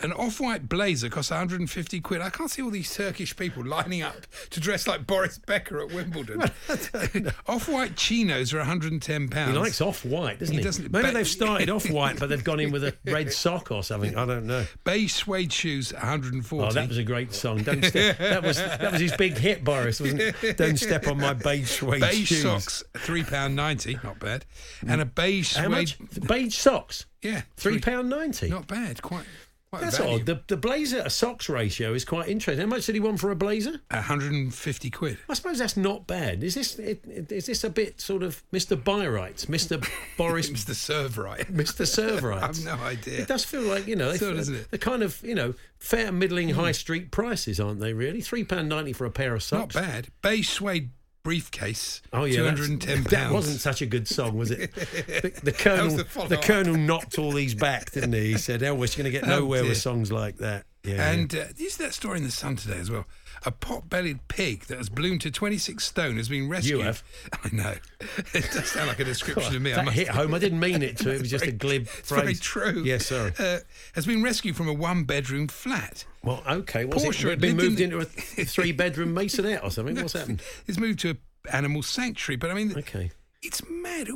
[0.00, 2.22] an off-white blazer costs 150 quid.
[2.22, 4.16] I can't see all these Turkish people lining up
[4.50, 6.42] to dress like Boris Becker at Wimbledon.
[7.46, 9.52] off-white chinos are 110 pounds.
[9.52, 10.64] He likes off white, doesn't He he?
[10.64, 13.70] doesn't- Maybe but- they've started off white, but they've gone in with a red sock
[13.70, 14.16] or something.
[14.16, 14.64] I don't know.
[14.84, 16.66] Beige suede shoes 140.
[16.66, 17.62] Oh, that was a great song.
[17.62, 18.18] Don't step.
[18.18, 20.00] that was that was his big hit, Boris.
[20.00, 20.56] Wasn't it?
[20.56, 22.42] Don't step on my beige suede beige shoes.
[22.42, 24.44] Beige socks, three pound ninety, not bad,
[24.88, 25.70] and a beige How suede.
[25.70, 25.98] much?
[26.26, 27.06] Beige socks.
[27.24, 28.50] Yeah, Three pound ninety.
[28.50, 29.00] Not bad.
[29.00, 29.24] Quite.
[29.70, 30.20] quite That's value.
[30.20, 30.26] odd.
[30.26, 32.60] The, the blazer a socks ratio is quite interesting.
[32.60, 33.80] How much did he want for a blazer?
[33.88, 35.16] 150 quid.
[35.26, 36.44] I suppose that's not bad.
[36.44, 38.76] Is this is this a bit sort of Mr.
[38.76, 39.82] Byrites, Mr.
[40.18, 40.74] Boris, Mr.
[40.74, 41.50] Serverite.
[41.50, 41.86] Mr.
[41.86, 42.42] Serverites?
[42.42, 43.20] I've no idea.
[43.22, 44.70] It does feel like you know, they So doesn't it?
[44.70, 46.60] The kind of you know fair middling hmm.
[46.60, 47.94] high street prices, aren't they?
[47.94, 49.74] Really, three pound ninety for a pair of socks.
[49.74, 50.08] Not bad.
[50.20, 50.90] Beige suede
[51.24, 52.00] briefcase.
[52.12, 53.10] Oh yeah, two hundred and ten pounds.
[53.10, 54.70] That wasn't such a good song, was it?
[55.24, 58.32] The, the colonel, the the, colonel knocked all these back, didn't he?
[58.32, 59.70] He said, "Elvis, you're going to get Oh, nowhere dear.
[59.70, 62.78] with songs like that." Yeah, And uh, you see that story in the Sun today
[62.78, 63.06] as well.
[63.46, 66.78] A pot-bellied pig that has bloomed to 26 stone has been rescued.
[66.80, 67.02] You have?
[67.44, 67.74] I know.
[68.34, 69.72] It does sound like a description of me.
[69.72, 70.34] I that must hit home.
[70.34, 71.10] I didn't mean it to.
[71.12, 72.20] It was just a Very- glib It's phrase.
[72.22, 72.82] very true.
[72.84, 73.32] Yes, sorry.
[73.38, 73.58] Uh,
[73.94, 76.04] has been rescued from a one-bedroom flat.
[76.22, 76.84] Well, okay.
[76.84, 78.04] What's Porsche it been moved in- into a
[78.44, 79.96] three-bedroom masonette or something?
[79.96, 80.42] What's happened?
[80.66, 81.18] It's moved to an
[81.52, 82.36] animal sanctuary.
[82.36, 83.10] But I mean, Okay.
[83.42, 84.08] it's mad.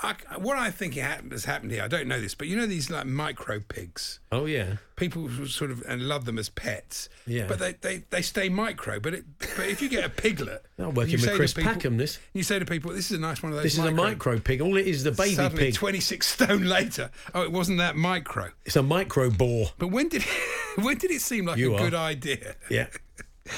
[0.00, 2.90] I, what I think has happened here, I don't know this, but you know these
[2.90, 4.18] like micro pigs.
[4.32, 4.76] Oh yeah.
[4.96, 7.08] People sort of and love them as pets.
[7.26, 7.46] Yeah.
[7.46, 8.98] But they, they, they stay micro.
[9.00, 12.18] But it, but if you get a piglet, and working with Chris people- Packham, this.
[12.32, 14.38] You say to people, "This is a nice one of those." This is a micro
[14.40, 14.60] pig.
[14.60, 15.74] All it is, the baby Suddenly, pig.
[15.74, 17.10] twenty six stone later.
[17.34, 18.50] Oh, it wasn't that micro.
[18.64, 19.68] It's a micro boar.
[19.78, 20.24] But when did
[20.76, 21.84] when did it seem like You a are.
[21.84, 22.56] good idea?
[22.68, 22.88] Yeah.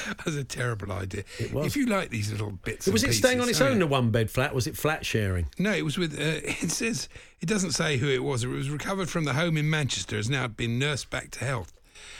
[0.17, 1.23] That was a terrible idea.
[1.37, 1.67] It was.
[1.67, 3.79] If you like these little bits, Was it staying on its oh, own, yeah.
[3.79, 4.55] the one-bed flat?
[4.55, 5.47] Was it flat sharing?
[5.59, 6.13] No, it was with.
[6.13, 7.09] Uh, it says
[7.41, 8.43] it doesn't say who it was.
[8.43, 10.15] It was recovered from the home in Manchester.
[10.15, 11.73] Has now been nursed back to health.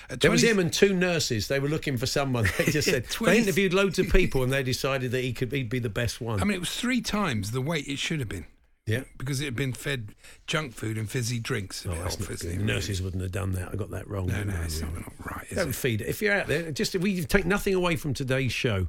[0.09, 1.47] At It was him and two nurses.
[1.47, 2.47] They were looking for someone.
[2.57, 5.51] They just said 20 they interviewed loads of people, and they decided that he could
[5.51, 6.41] he'd be the best one.
[6.41, 8.45] I mean, it was three times the weight it should have been
[8.87, 9.01] yeah.
[9.17, 10.15] because it had been fed
[10.47, 11.85] junk food and fizzy drinks.
[11.87, 12.61] Oh, that's not good.
[12.61, 13.69] Nurses wouldn't have done that.
[13.71, 14.27] I got that wrong.
[14.27, 14.45] really?
[14.45, 14.93] No, no, it's really?
[14.95, 15.47] not, right.
[15.53, 15.75] Don't it?
[15.75, 16.07] feed it.
[16.07, 18.87] If you're out there, just if we take nothing away from today's show,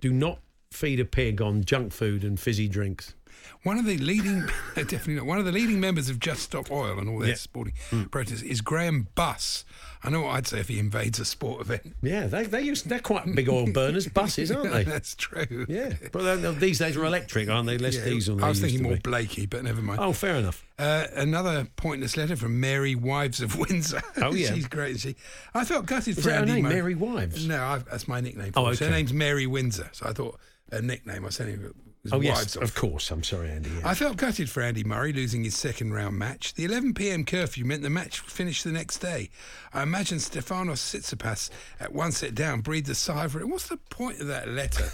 [0.00, 0.38] do not
[0.70, 3.14] feed a pig on junk food and fizzy drinks.
[3.62, 4.42] One of the leading,
[4.74, 5.26] definitely not.
[5.26, 7.34] One of the leading members of Just Stop Oil and all their Yeah.
[7.36, 7.74] sporting
[8.10, 9.64] protests is Graham Buss.
[10.04, 11.94] I know what I'd say if he invades a sport event.
[12.02, 14.82] Yeah, they they use they're quite big oil burners, buses, aren't they?
[14.94, 15.64] That's true.
[15.68, 17.78] Yeah, but they're- these days are electric, aren't they?
[17.78, 18.34] Less Yeah, diesel.
[18.36, 18.98] Than I was thinking more be.
[19.00, 20.00] Blakey, but never mind.
[20.00, 20.64] Oh, fair enough.
[20.78, 24.02] Uh, another pointless letter from Mary Wives of Windsor.
[24.16, 24.52] Oh, yeah.
[24.54, 24.98] she's great.
[24.98, 25.14] She?
[25.54, 26.74] I felt gutted Is for her name, Murray.
[26.74, 27.46] Mary Wives?
[27.46, 28.52] No, I, that's my nickname.
[28.56, 28.90] Oh, for her.
[28.90, 29.88] Her name's Mary Windsor.
[29.92, 30.40] So I thought
[30.72, 31.22] a nickname.
[31.22, 31.72] I was saying it was
[32.10, 32.62] Oh yes, of.
[32.62, 33.10] of course.
[33.12, 33.70] I'm sorry, Andy.
[33.70, 33.88] Yeah.
[33.88, 36.54] I felt gutted for Andy Murray losing his second round match.
[36.54, 37.24] The 11 p.m.
[37.24, 39.30] curfew meant the match finished the next day.
[39.72, 43.52] I imagine Stefanos Tsitsipas at one set down breathed a sigh of relief.
[43.52, 44.88] What's the point of that letter?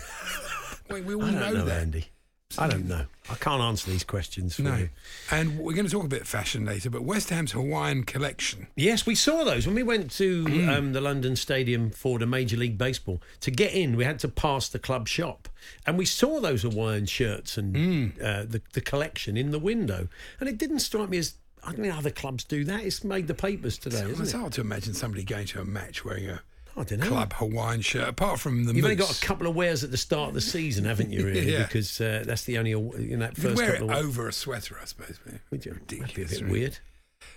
[0.90, 1.80] Wait, we all know, know, that.
[1.80, 2.08] Andy.
[2.56, 3.04] I don't know.
[3.30, 4.76] I can't answer these questions for No.
[4.76, 4.88] you.
[5.30, 8.68] And we're going to talk a bit fashion later, but West Ham's Hawaiian collection.
[8.74, 10.68] Yes, we saw those when we went to Mm.
[10.68, 13.20] um, the London Stadium for the Major League Baseball.
[13.40, 15.48] To get in, we had to pass the club shop,
[15.84, 18.22] and we saw those Hawaiian shirts and Mm.
[18.22, 20.08] uh, the the collection in the window.
[20.40, 21.34] And it didn't strike me as
[21.64, 22.84] I mean, other clubs do that.
[22.84, 24.40] It's made the papers today, It's isn't it?
[24.40, 26.40] hard to imagine somebody going to a match wearing a
[26.80, 27.06] I don't know.
[27.08, 29.96] club Hawaiian shirt, apart from the You've only got a couple of wears at the
[29.96, 31.24] start of the season, haven't you?
[31.26, 31.64] Really, Yeah.
[31.64, 34.32] because uh, that's the only you know that You'd first wear it of over a
[34.32, 35.18] sweater, I suppose.
[35.24, 35.72] but Would you?
[35.88, 36.78] That'd be a bit weird.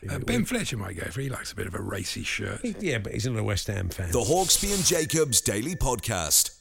[0.08, 0.48] Uh, ben weird.
[0.48, 1.22] Fletcher might go for.
[1.22, 2.62] He likes a bit of a racy shirt.
[2.80, 4.12] Yeah, but he's not a West Ham fan.
[4.12, 6.61] The Hawksbee and Jacobs Daily Podcast.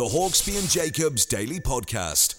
[0.00, 2.36] The Hawksbee and Jacobs Daily Podcast.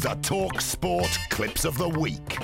[0.00, 2.38] The Talk Sport Clips of the Week.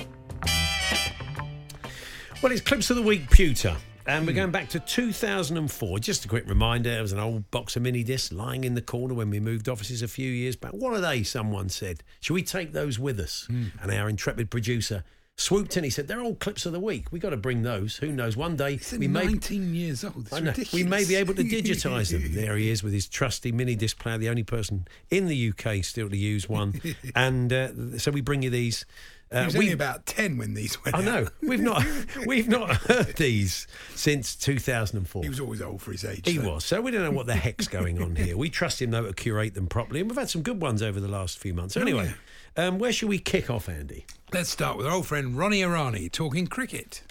[2.43, 3.75] Well, it's Clips of the Week Pewter.
[4.05, 5.97] And we're going back to 2004.
[5.97, 8.83] Just a quick reminder, there was an old box of mini discs lying in the
[8.83, 10.73] corner when we moved offices a few years back.
[10.73, 11.23] What are they?
[11.23, 12.03] Someone said.
[12.19, 13.45] Should we take those with us?
[13.47, 13.69] Hmm.
[13.81, 15.03] And our intrepid producer
[15.37, 15.83] swooped in.
[15.83, 17.05] He said, They're all clips of the week.
[17.11, 17.97] We've got to bring those.
[17.97, 18.37] Who knows?
[18.37, 19.25] One day we may.
[19.25, 20.17] 19 years old.
[20.25, 20.51] It's I know.
[20.51, 20.73] ridiculous.
[20.73, 22.33] We may be able to digitise them.
[22.33, 25.83] There he is with his trusty mini disc player, the only person in the UK
[25.83, 26.79] still to use one.
[27.15, 28.85] and uh, so we bring you these.
[29.31, 31.05] He Uh, was we- only about 10 when these went I out.
[31.05, 31.85] know we've not
[32.25, 33.65] we've not heard these
[33.95, 35.23] since 2004.
[35.23, 36.27] He was always old for his age.
[36.27, 36.55] He though.
[36.55, 36.65] was.
[36.65, 38.35] So we don't know what the heck's going on here.
[38.35, 40.99] We trust him though to curate them properly, and we've had some good ones over
[40.99, 41.77] the last few months.
[41.77, 42.13] Oh, Anyway,
[42.57, 44.05] um, where should we kick off, Andy?
[44.33, 47.01] Let's start with our old friend Ronnie Irani talking cricket.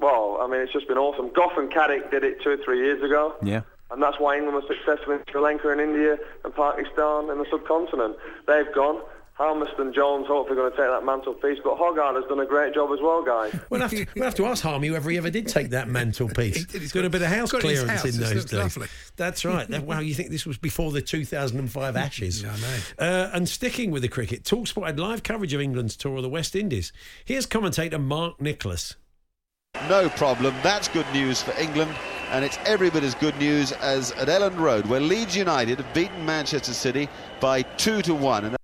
[0.00, 1.32] Well, I mean, it's just been awesome.
[1.32, 3.34] Gough and Caddick did it two or three years ago.
[3.42, 3.62] Yeah.
[3.90, 7.46] And that's why England was successful in Sri Lanka and India and Pakistan and the
[7.50, 8.16] subcontinent.
[8.46, 9.02] They've gone.
[9.34, 11.58] Harmison and Jones hopefully going to take that mantelpiece.
[11.62, 13.52] But Hoggard has done a great job as well, guys.
[13.70, 16.62] We'll have to, we'll have to ask Harmy whether he ever did take that mantelpiece.
[16.74, 18.14] it, has got a bit of house got it in his clearance house.
[18.16, 18.52] in It those days.
[18.60, 18.86] lovely.
[19.16, 19.66] That's right.
[19.68, 22.42] That- wow, you think this was before the 2005 Ashes?
[22.42, 22.78] Yeah, I know.
[22.98, 26.28] Uh, and sticking with the cricket, Talksport had live coverage of England's tour of the
[26.28, 26.92] West Indies.
[27.24, 28.94] Here's commentator Mark Nicholas.
[29.88, 30.54] No problem.
[30.62, 31.92] That's good news for England,
[32.30, 35.94] and it's every bit as good news as at Elland Road, where Leeds United have
[35.94, 37.08] beaten Manchester City
[37.40, 38.54] by two to one.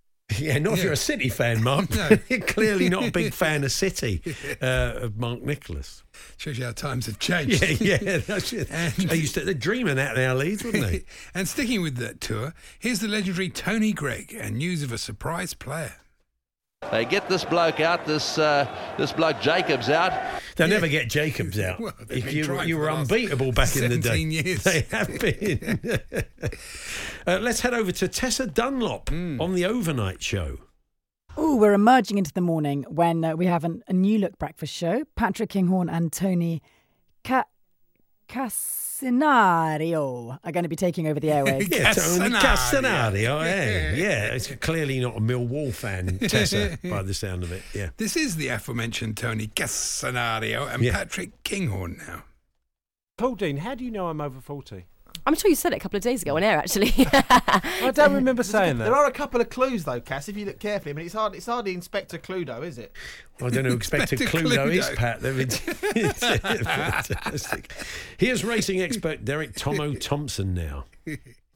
[0.41, 1.91] Yeah, not if you're a City fan, Mark.
[1.95, 2.09] No.
[2.29, 4.23] you're clearly not a big fan of City,
[4.63, 6.03] uh, of Mark Nicholas.
[6.37, 7.63] Shows you how times have changed.
[7.81, 8.69] Yeah, yeah, that's it.
[8.71, 11.05] And- They used to, they're dreaming out in our leads, wouldn't they?
[11.35, 15.55] and sticking with that tour, here's the legendary Tony Greig and news of a surprise
[15.55, 15.95] player.
[16.89, 18.67] They get this bloke out, this uh,
[18.97, 20.13] this bloke Jacobs out.
[20.57, 21.79] They'll never get Jacobs out.
[21.79, 24.25] Well, If you, you were unbeatable back in the day.
[24.25, 24.65] 17 years.
[24.65, 25.79] They have been.
[27.27, 29.41] uh, let's head over to Tessa Dunlop Hmm.
[29.41, 30.59] on the overnight show.
[31.37, 34.73] Oh, we're emerging into the morning when uh, we have an, a new look breakfast
[34.75, 35.05] show.
[35.17, 36.63] Patrick Kinghorn and Tony
[37.25, 37.45] Ca-
[39.01, 41.71] Casinario are going to be taking over the airwaves.
[41.71, 42.41] Yeah, Tony Castagnari.
[42.41, 43.29] Castagnari.
[43.29, 43.95] Oh, yeah.
[43.95, 47.63] yeah, it's clearly not a Millwall fan, Tessa, by the sound of it.
[47.75, 47.91] Yeah.
[47.97, 50.93] This is the aforementioned Tony Cassanario and Yeah.
[50.93, 52.25] Patrick Kinghorn now.
[53.19, 54.87] Paul Dean, how do you know I'm over 40?
[55.27, 56.93] I'm sure you said it a couple of days ago on air, actually.
[56.97, 58.85] I don't remember saying that.
[58.85, 60.29] There are a couple of clues though, Cass.
[60.29, 61.35] If you look carefully, I mean, it's hard.
[61.35, 62.93] It's hardly Inspector Cluedo, is it?
[63.41, 65.21] I don't know who Inspector Inspector Cluedo is, Pat.
[65.21, 65.47] They're
[66.13, 67.73] fantastic.
[68.19, 70.85] Here's racing expert Derek Tommo Thompson now.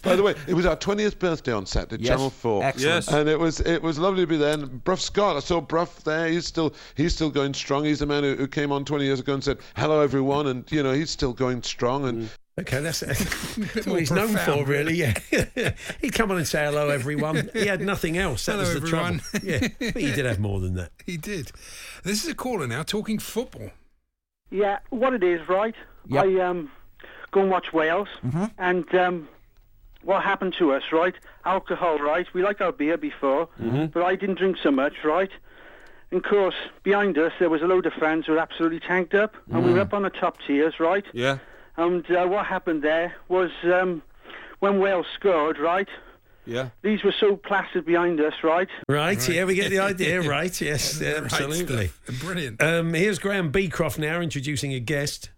[0.05, 2.11] By the way, it was our 20th birthday on Saturday, Yes.
[2.11, 2.65] Channel 4.
[2.65, 2.95] Excellent.
[2.95, 3.09] Yes.
[3.09, 4.53] And it was it was lovely to be there.
[4.53, 6.29] And Brough Scott, I saw Brough there.
[6.29, 7.85] He's still he's still going strong.
[7.85, 10.47] He's the man who, who came on 20 years ago and said, hello, everyone.
[10.49, 12.07] And, you know, he's still going strong.
[12.07, 12.29] And mm.
[12.59, 13.01] Okay, that's,
[13.75, 14.95] that's what he's known for, really.
[14.95, 15.15] Yeah,
[16.01, 17.51] he'd come on and say hello, everyone.
[17.53, 18.47] He had nothing else.
[18.47, 19.19] That Hello, was the everyone.
[19.19, 19.49] trouble.
[19.49, 20.91] Yeah, but he did have more than that.
[21.07, 21.51] He did.
[22.05, 23.71] This is a caller now talking football.
[24.51, 25.75] Yeah, what it is, right?
[26.07, 26.25] Yep.
[26.25, 26.71] I um
[27.33, 28.53] go and watch Wales, Mhm.
[28.59, 29.29] and um,
[30.03, 31.15] what happened to us, right?
[31.45, 32.27] Alcohol, right?
[32.35, 33.91] We liked our beer before, Mhm.
[33.93, 35.31] but I didn't drink so much, right?
[36.13, 39.15] And of course, behind us there was a load of fans who were absolutely tanked
[39.15, 39.87] up, and we were Mm.
[39.87, 41.05] up on the top tiers, right?
[41.13, 41.39] Yeah.
[41.77, 44.03] And uh, what happened there was um,
[44.61, 45.89] when Wales scored, right?
[46.47, 46.69] Yeah.
[46.83, 48.69] These were so plastered behind us, right?
[48.89, 50.23] Right, yeah, we get the idea.
[50.29, 51.89] Right, yes, Right absolutely.
[51.89, 52.21] stuff.
[52.21, 52.63] Brilliant.
[52.63, 55.31] Um, here's Graham Beecroft now introducing a guest.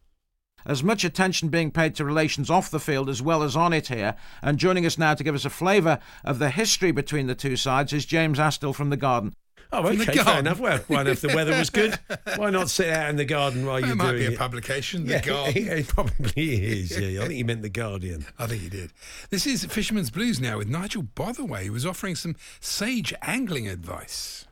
[0.67, 3.87] As much attention being paid to relations off the field as well as on it
[3.87, 4.17] here.
[4.43, 7.55] And joining us now to give us a flavour of the history between the two
[7.55, 9.33] sides is James Astill from The Garden.
[9.73, 10.61] Oh, From the okay, fair enough.
[10.61, 11.99] Well, why not if the weather was good?
[12.37, 14.03] Why not sit out in the garden while That you're doing it?
[14.05, 14.39] might doing be a it?
[14.39, 15.69] publication, The yeah, Garden.
[15.69, 16.99] It probably is.
[16.99, 18.27] Yeah, I think he meant the Guardian.
[18.39, 18.93] I think he did.
[19.31, 24.47] This is Fisherman's Blues now with Nigel Botherway, who was offering some sage angling advice.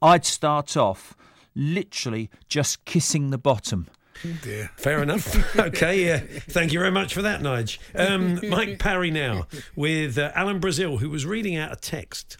[0.00, 1.16] I'd start off
[1.56, 3.88] literally just kissing the bottom.
[4.24, 4.70] Oh dear.
[4.76, 5.56] Fair enough.
[5.58, 6.18] okay, yeah.
[6.48, 7.78] Thank you very much for that, Nige.
[7.94, 9.46] Um, Mike Parry now
[9.76, 12.36] with uh, Alan Brazil, who was reading out a text.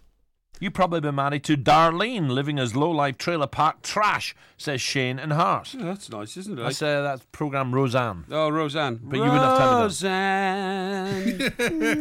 [0.61, 5.19] You probably been married to Darlene, living as low life trailer park trash, says Shane
[5.19, 5.73] and Hart.
[5.75, 6.63] Yeah, that's nice, isn't it?
[6.63, 8.25] That's uh, that's program Roseanne.
[8.31, 8.99] Oh, Roseanne.
[9.03, 11.49] But you wouldn't have time Roseanne.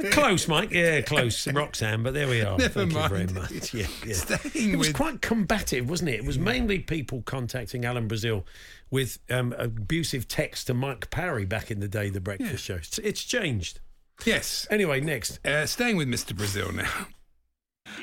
[0.11, 0.71] close, Mike.
[0.71, 1.47] Yeah, close.
[1.47, 2.57] Roxanne, but there we are.
[2.57, 3.11] Never Thank mind.
[3.11, 3.73] you very much.
[3.73, 4.13] Yeah, yeah.
[4.39, 6.15] Staying it was with- quite combative, wasn't it?
[6.15, 8.45] It was mainly people contacting Alan Brazil
[8.89, 12.75] with um, abusive text to Mike Parry back in the day, the breakfast show.
[12.75, 13.79] It's, it's changed.
[14.25, 14.65] Yes.
[14.71, 15.45] Anyway, next.
[15.45, 16.35] Uh, staying with Mr.
[16.35, 16.89] Brazil now.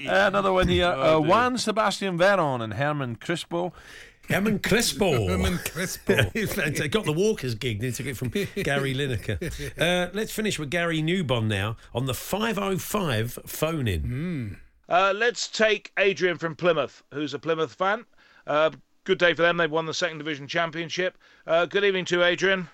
[0.06, 0.84] Uh, another one here.
[0.96, 1.20] Oh, uh.
[1.20, 3.72] Juan Sebastian Veron and Herman Crispo.
[4.28, 5.28] Herman Crispo.
[5.28, 6.76] Herman Crispo.
[6.78, 7.80] they got the Walkers gig.
[7.80, 9.38] They took it from Gary Lineker.
[9.78, 14.58] Uh, let's finish with Gary Newbon now on the 505 phone in.
[14.88, 18.04] Uh, let's take Adrian from Plymouth, who's a Plymouth fan.
[18.46, 18.70] Uh,
[19.04, 19.56] good day for them.
[19.56, 21.18] They've won the second division championship.
[21.46, 22.68] Uh, good evening to Adrian.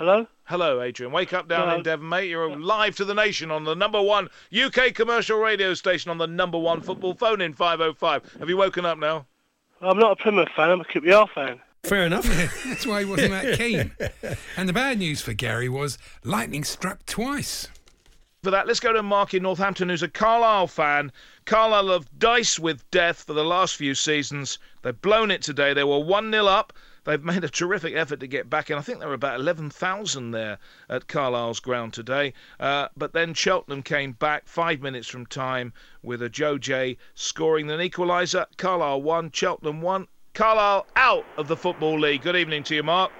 [0.00, 0.26] Hello?
[0.44, 1.12] Hello, Adrian.
[1.12, 1.74] Wake up down Hello.
[1.74, 2.30] in Devon, mate.
[2.30, 6.26] You're live to the nation on the number one UK commercial radio station on the
[6.26, 8.36] number one football phone in 505.
[8.38, 9.26] Have you woken up now?
[9.82, 11.60] I'm not a Plymouth fan, I'm a QPR fan.
[11.82, 12.24] Fair enough.
[12.64, 13.92] That's why he wasn't that keen.
[14.56, 17.68] And the bad news for Gary was lightning struck twice.
[18.42, 21.12] For that, let's go to Mark in Northampton, who's a Carlisle fan.
[21.44, 24.58] Carlisle have diced with death for the last few seasons.
[24.80, 25.74] They've blown it today.
[25.74, 26.72] They were 1 0 up.
[27.04, 28.76] They've made a terrific effort to get back in.
[28.76, 32.34] I think there were about 11,000 there at Carlisle's ground today.
[32.58, 35.72] Uh, but then Cheltenham came back five minutes from time
[36.02, 38.44] with a Joe J scoring an equaliser.
[38.58, 40.06] Carlisle 1, Cheltenham 1.
[40.34, 42.22] Carlisle out of the Football League.
[42.22, 43.10] Good evening to you, Mark.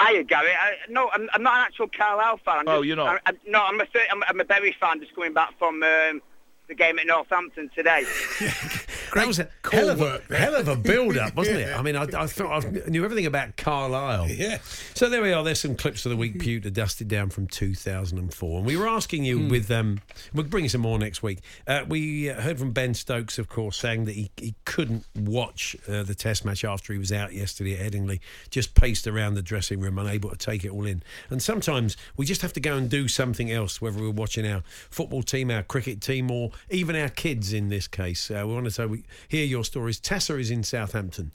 [0.00, 0.50] Hiya, Gary.
[0.52, 2.60] I, no, I'm, I'm not an actual Carlisle fan.
[2.60, 3.20] I'm Oh, just- you're not?
[3.26, 5.82] I, I, no, I'm a, thir- I'm, I'm a Bury fan just coming back from
[5.82, 6.22] um,
[6.68, 8.04] the game at Northampton today.
[9.14, 11.74] that was a hell of a, hell of a build-up, wasn't it?
[11.76, 14.28] I mean, I, I thought I knew everything about Carlisle.
[14.28, 14.58] Yeah.
[14.94, 15.42] So there we are.
[15.42, 19.24] There's some clips of the week pewter dusted down from 2004, and we were asking
[19.24, 20.00] you with um,
[20.32, 21.40] we'll bring some more next week.
[21.66, 25.76] Uh, we uh, heard from Ben Stokes, of course, saying that he, he couldn't watch
[25.88, 29.42] uh, the Test match after he was out yesterday at Headingley, just paced around the
[29.42, 31.02] dressing room, unable to take it all in.
[31.30, 34.62] And sometimes we just have to go and do something else, whether we're watching our
[34.90, 38.30] football team, our cricket team, or even our kids in this case.
[38.30, 38.97] Uh, we want to say we
[39.28, 39.98] hear your stories.
[40.00, 41.32] Tessa is in Southampton.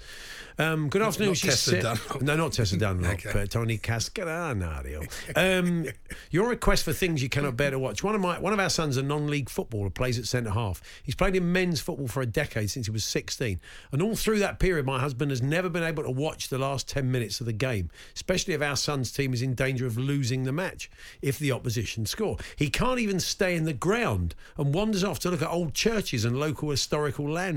[0.60, 1.30] Um, good afternoon.
[1.30, 2.22] Not She's Tessa set- Dunlop.
[2.22, 3.14] No, not Tessa Dunlop.
[3.14, 3.30] Okay.
[3.34, 5.08] but Tony Cascaranario.
[5.36, 5.86] Um,
[6.32, 8.04] your request for things you cannot bear to watch.
[8.04, 10.82] One of my one of our sons, a non-league footballer, plays at centre half.
[11.04, 13.60] He's played in men's football for a decade since he was 16,
[13.92, 16.88] and all through that period, my husband has never been able to watch the last
[16.88, 20.44] 10 minutes of the game, especially if our son's team is in danger of losing
[20.44, 20.90] the match
[21.22, 22.38] if the opposition score.
[22.56, 26.26] He can't even stay in the ground and wanders off to look at old churches
[26.26, 27.53] and local historical landmarks.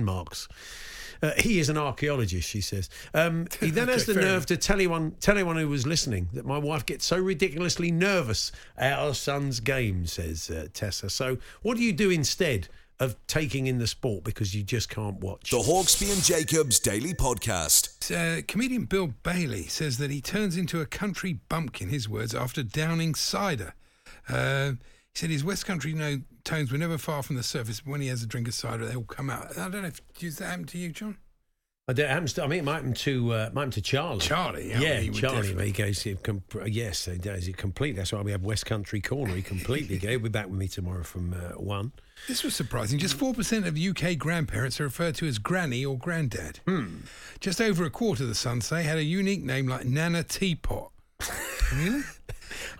[1.22, 2.90] Uh, he is an archaeologist, she says.
[3.14, 6.28] Um, he then has the fair nerve to tell anyone, tell anyone who was listening
[6.34, 11.10] that my wife gets so ridiculously nervous at our son's game, says uh, Tessa.
[11.10, 12.68] So, what do you do instead
[12.98, 15.50] of taking in the sport because you just can't watch?
[15.50, 18.10] The Hawksbee and Jacobs Daily Podcast.
[18.10, 22.62] Uh, comedian Bill Bailey says that he turns into a country bumpkin, his words, after
[22.62, 23.74] downing cider.
[24.28, 24.72] Uh,
[25.12, 28.00] he said his West Country no, tones were never far from the surface, but when
[28.00, 29.58] he has a drink of cider, they all come out.
[29.58, 31.18] I don't know if does that happen to you, John?
[31.88, 33.80] I don't- it happens to, I mean, it might happen to, uh, might happen to
[33.80, 34.20] Charlie.
[34.20, 35.66] Charlie, yeah, yeah, he Charlie.
[35.66, 36.16] He goes, he
[36.66, 37.46] yes, he does.
[37.46, 37.98] He completely.
[37.98, 39.34] That's why we have West Country Corner.
[39.36, 39.98] He completely.
[39.98, 41.92] He'll be back with me tomorrow from uh, one.
[42.26, 42.98] This was surprising.
[42.98, 46.58] Just 4% of UK grandparents are referred to as granny or granddad.
[47.38, 50.90] Just over a quarter, the Sun say, had a unique name like Nana Teapot.
[51.74, 52.02] really?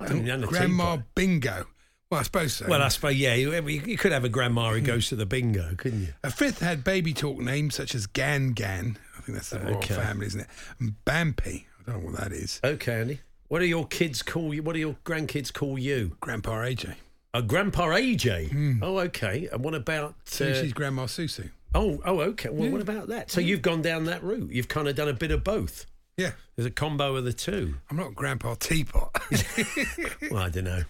[0.01, 1.15] I mean, Nana Grandma Teapot.
[1.15, 1.67] Bingo.
[2.11, 2.67] Well, I suppose so.
[2.69, 3.35] Well, I suppose yeah.
[3.35, 6.15] You, you could have a grandma who goes to the bingo, couldn't you?
[6.23, 8.97] A fifth had baby talk names such as Gan Gan.
[9.19, 9.95] I think that's the royal Okay.
[9.95, 10.47] family, isn't it?
[10.79, 11.65] And Bampy.
[11.87, 12.61] I don't know what that is.
[12.63, 13.21] Okay, Andy.
[13.49, 14.63] What do your kids call you?
[14.63, 16.17] What do your grandkids call you?
[16.21, 16.95] Grandpa AJ.
[17.35, 18.79] A Grandpa AJ.
[18.83, 19.49] Oh, okay.
[19.53, 20.11] And what about?
[20.11, 21.51] uh, Susie's Grandma Susu.
[21.75, 22.49] Oh, oh, okay.
[22.51, 23.31] Well, what about that?
[23.33, 24.51] So you've gone down that route.
[24.53, 25.87] You've kind of done a bit of both.
[26.17, 26.33] Yeah.
[26.57, 27.75] There's a combo of the two.
[27.91, 29.11] I'm not Grandpa Teapot.
[30.31, 30.83] Well, I don't know.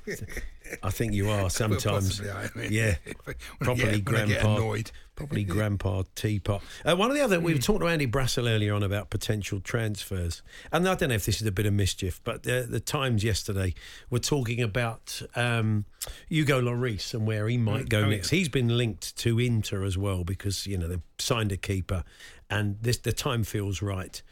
[0.83, 2.21] I think you are sometimes.
[2.21, 2.51] possibly I am.
[2.73, 2.95] yeah.
[3.25, 4.57] When I Properly get- when I get grandpa.
[4.57, 4.91] annoyed.
[5.17, 6.63] Properly grandpa teapot.
[6.85, 7.57] Uh, one of the other, we Hmm.
[7.57, 10.43] were talking to Andy Brassell earlier on about potential transfers.
[10.71, 13.25] And I don't know if this is a bit of mischief, but uh, the Times
[13.25, 13.75] yesterday
[14.11, 15.87] were talking about um,
[16.29, 18.29] Hugo Lloris and where he might go Oh, next.
[18.31, 22.05] He's been linked to Inter as well because, you know, they've signed a keeper
[22.51, 24.23] and this the time feels right.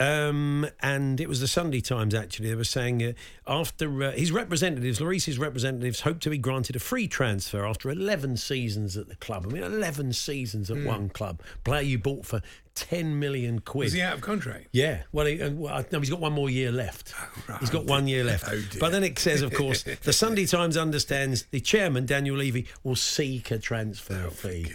[0.00, 2.48] Um, and it was the Sunday Times actually.
[2.48, 3.12] They were saying uh,
[3.46, 8.36] after uh, his representatives, Lloris's representatives, hope to be granted a free transfer after 11
[8.36, 9.46] seasons at the club.
[9.48, 10.84] I mean, 11 seasons at Mm.
[10.86, 11.40] one club.
[11.64, 12.40] Player you bought for
[12.78, 13.86] 10 million quid.
[13.86, 14.68] Was he out of contract?
[14.72, 17.12] Yeah, well, he, well, no, he's got one more year left.
[17.60, 18.44] He's got one year left.
[18.48, 22.66] Oh, but then it says, of course, the Sunday Times understands the chairman, Daniel Levy,
[22.84, 24.72] will seek a transfer Oh, fee.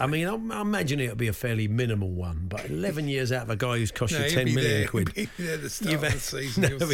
[0.00, 3.42] I mean, I'm, I imagine it'll be a fairly minimal one, but 11 years out
[3.44, 4.88] of a guy who's cost No, you he'll 10 be million there.
[4.88, 5.08] quid.
[5.14, 6.86] He'll be there at the start of the season, No,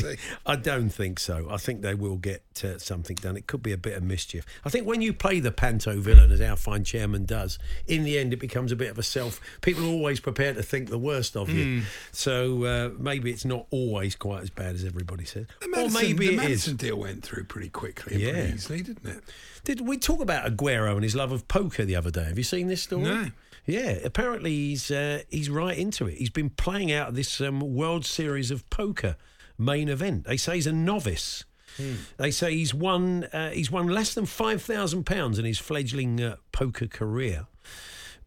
[0.46, 0.52] I.
[0.52, 1.48] I don't think so.
[1.50, 3.36] I think they will get uh, something done.
[3.36, 4.44] It could be a bit of mischief.
[4.64, 8.18] I think when you play the panto villain, as our fine chairman does, in the
[8.18, 9.40] end it becomes a bit of a self.
[9.62, 11.80] People are always prepared to think the worst of you.
[11.80, 11.86] Hmm.
[12.12, 15.46] So uh, maybe it's not always quite as bad as everybody says.
[15.60, 16.78] The or maybe the it Maddison is.
[16.78, 18.32] deal went through pretty quickly and Yeah.
[18.32, 19.24] pretty easily, didn't it?
[19.64, 22.24] Did we talk about Aguero and his love of poker the other day?
[22.24, 23.02] Have you seen this story?
[23.02, 23.26] No.
[23.66, 26.14] Yeah, apparently he's uh, he's right into it.
[26.18, 29.16] He's been playing out this um, World Series of Poker
[29.58, 30.24] main event.
[30.24, 31.44] They say he's a novice.
[31.76, 31.94] Hmm.
[32.16, 36.20] They say he's won uh, he's won less than five thousand pounds in his fledgling
[36.20, 37.46] uh, poker career.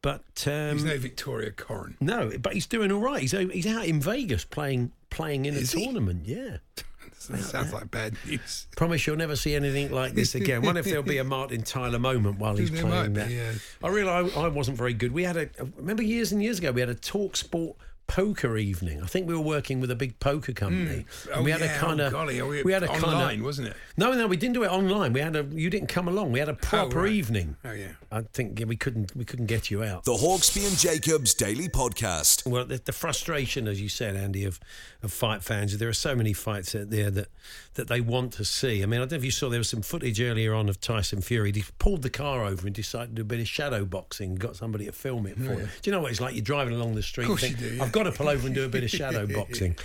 [0.04, 1.96] But um, He's no Victoria Coren.
[2.00, 3.22] no, but he's doing all right.
[3.22, 5.86] He's he's out in Vegas playing playing in a he?
[5.86, 6.28] tournament.
[6.28, 6.58] Yeah.
[7.18, 8.68] Sounds like bad news.
[8.76, 10.62] Promise you'll never see anything like this again.
[10.62, 13.30] Wonder if there'll be a Martin Tyler moment while he's There playing that.
[13.30, 13.54] be, yeah.
[13.82, 15.14] I realise I wasn't very good.
[15.14, 17.78] We had a remember years and years ago we had a talk sport
[18.14, 19.02] poker evening.
[19.02, 21.06] I think we were working with a big poker company.
[21.26, 21.32] Mm.
[21.32, 23.12] and Oh, we had yeah, a kind oh, of oh, we- we had a online,
[23.12, 23.78] kind of wasn't it?
[23.98, 25.14] No, no, we didn't do it online.
[25.14, 26.32] We had a you didn't come along.
[26.32, 27.12] We had a proper right.
[27.12, 27.56] evening.
[27.66, 27.94] Oh yeah.
[28.12, 30.04] I think yeah, we couldn't we couldn't get you out.
[30.04, 32.46] The Hawksbee and Jacobs Daily Podcast.
[32.46, 34.60] Well, the, the frustration, as you said, Andy, of,
[35.02, 35.76] of fight fans.
[35.80, 37.30] There are so many fights out there that,
[37.74, 38.84] that they want to see.
[38.84, 40.80] I mean, I don't know if you saw there was some footage earlier on of
[40.80, 41.52] Tyson Fury.
[41.52, 44.36] He pulled the car over and decided to do a bit of shadow boxing.
[44.36, 45.60] Got somebody to film it for Oh, him.
[45.62, 45.66] yeah.
[45.82, 46.36] Do you know what it's like?
[46.36, 47.24] You're driving along the street.
[47.24, 47.84] Of course and think, you do, yeah.
[47.84, 49.76] I've got to pull over and do a bit of shadow boxing.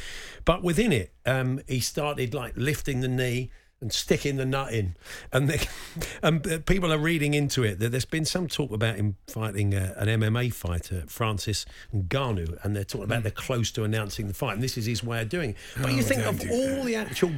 [0.44, 3.50] But within it, um, he started like lifting the knee
[3.80, 4.96] and sticking the nut in,
[5.32, 5.60] and, they,
[6.22, 9.72] and uh, people are reading into it that there's been some talk about him fighting
[9.72, 11.64] uh, an MMA fighter, Francis
[11.94, 15.04] Ngannou, and they're talking about they're close to announcing the fight, and this is his
[15.04, 15.56] way of doing it.
[15.76, 15.94] But Hmm.
[15.94, 16.84] Oh, you think of all that.
[16.86, 17.32] the actual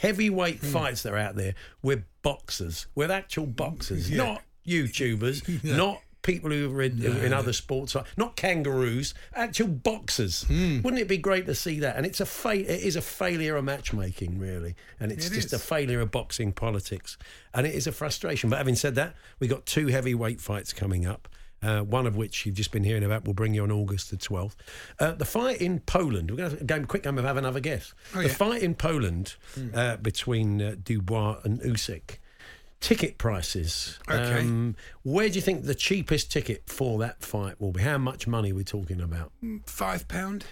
[0.00, 0.66] heavyweight Hmm.
[0.72, 4.16] fights that are out there, we're boxers, we're actual boxers, Yeah.
[4.18, 5.76] not YouTubers, Yeah.
[5.76, 10.42] not people who are in, in other sports, not kangaroos, actual boxers.
[10.44, 10.82] Hmm.
[10.82, 11.96] Wouldn't it be great to see that?
[11.96, 15.46] And it's a fa- it is a failure of matchmaking, really, and it's It just
[15.48, 15.52] is.
[15.54, 17.16] a failure of boxing politics,
[17.54, 18.50] and it is a frustration.
[18.50, 21.28] But having said that, we got two heavyweight fights coming up.
[21.60, 23.24] Uh, one of which you've just been hearing about.
[23.24, 24.54] We'll bring you on August the 12th.
[25.00, 26.30] Uh, the fight in Poland.
[26.30, 27.94] We're going to go quick game of have another guess.
[28.14, 28.32] Oh, the yeah.
[28.34, 29.34] fight in Poland
[29.74, 32.18] uh, between uh, Dubois and Usyk.
[32.80, 33.98] Ticket prices.
[34.08, 34.40] Okay.
[34.40, 37.82] Um, where do you think the cheapest ticket for that fight will be?
[37.82, 39.32] How much money are we talking about?
[39.66, 40.44] Five pound.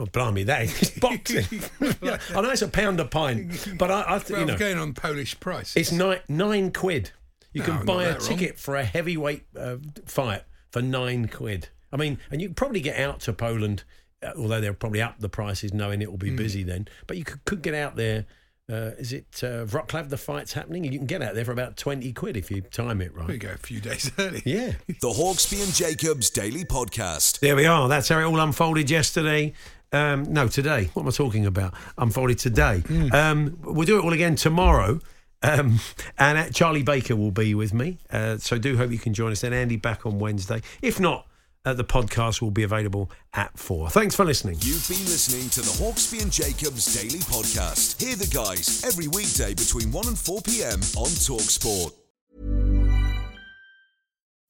[0.00, 1.60] Oh, blimey, that is boxing.
[1.80, 4.78] I know it's a pound a pint, but I, I th- Well, you know, going
[4.78, 5.76] on Polish price.
[5.76, 7.12] it's nine, nine quid.
[7.52, 8.20] You No, can buy a wrong.
[8.20, 9.76] ticket for a heavyweight uh,
[10.06, 10.42] fight
[10.72, 11.68] for nine quid.
[11.92, 13.84] I mean, and you probably get out to Poland,
[14.20, 16.36] uh, although they'll probably up the prices knowing it will be Mm.
[16.38, 16.88] busy then.
[17.06, 18.26] But you could, could get out there.
[18.72, 20.84] Uh, is it uh, Wroclaw the fight's happening?
[20.84, 23.28] You can get out there for about 20 quid if you time it right.
[23.28, 24.42] We go a few days early.
[24.46, 24.72] Yeah.
[24.88, 27.40] The Hawksbee and Jacobs Daily Podcast.
[27.40, 27.88] There we are.
[27.88, 29.52] That's how it all unfolded yesterday.
[29.92, 30.88] Um, no, today.
[30.94, 31.74] What am I talking about?
[31.98, 32.82] Unfolded today.
[33.12, 34.98] Um, we'll do it all again tomorrow.
[35.42, 35.78] Um,
[36.18, 37.98] and uh, Charlie Baker will be with me.
[38.10, 40.62] Uh, so do hope you can join us And Andy back on Wednesday.
[40.80, 41.26] If not,
[41.64, 43.90] uh, the podcast will be available at four.
[43.90, 44.56] Thanks for listening.
[44.60, 48.00] You've been listening to the Hawksbee and Jacobs Daily Podcast.
[48.02, 50.80] Hear the guys every weekday between 1 and 4 p.m.
[50.96, 51.92] on Talksport.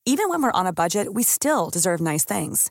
[0.07, 2.71] Even when we're on a budget, we still deserve nice things.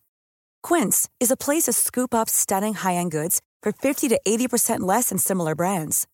[0.62, 5.10] Quince is a place to scoop up stunning high-end goods for 50 to 80% less
[5.10, 6.08] than similar brands.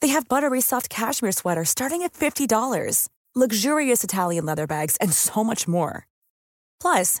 [0.00, 5.42] They have buttery soft cashmere sweaters starting at $50, luxurious Italian leather bags, and so
[5.42, 6.06] much more.
[6.80, 7.20] Plus,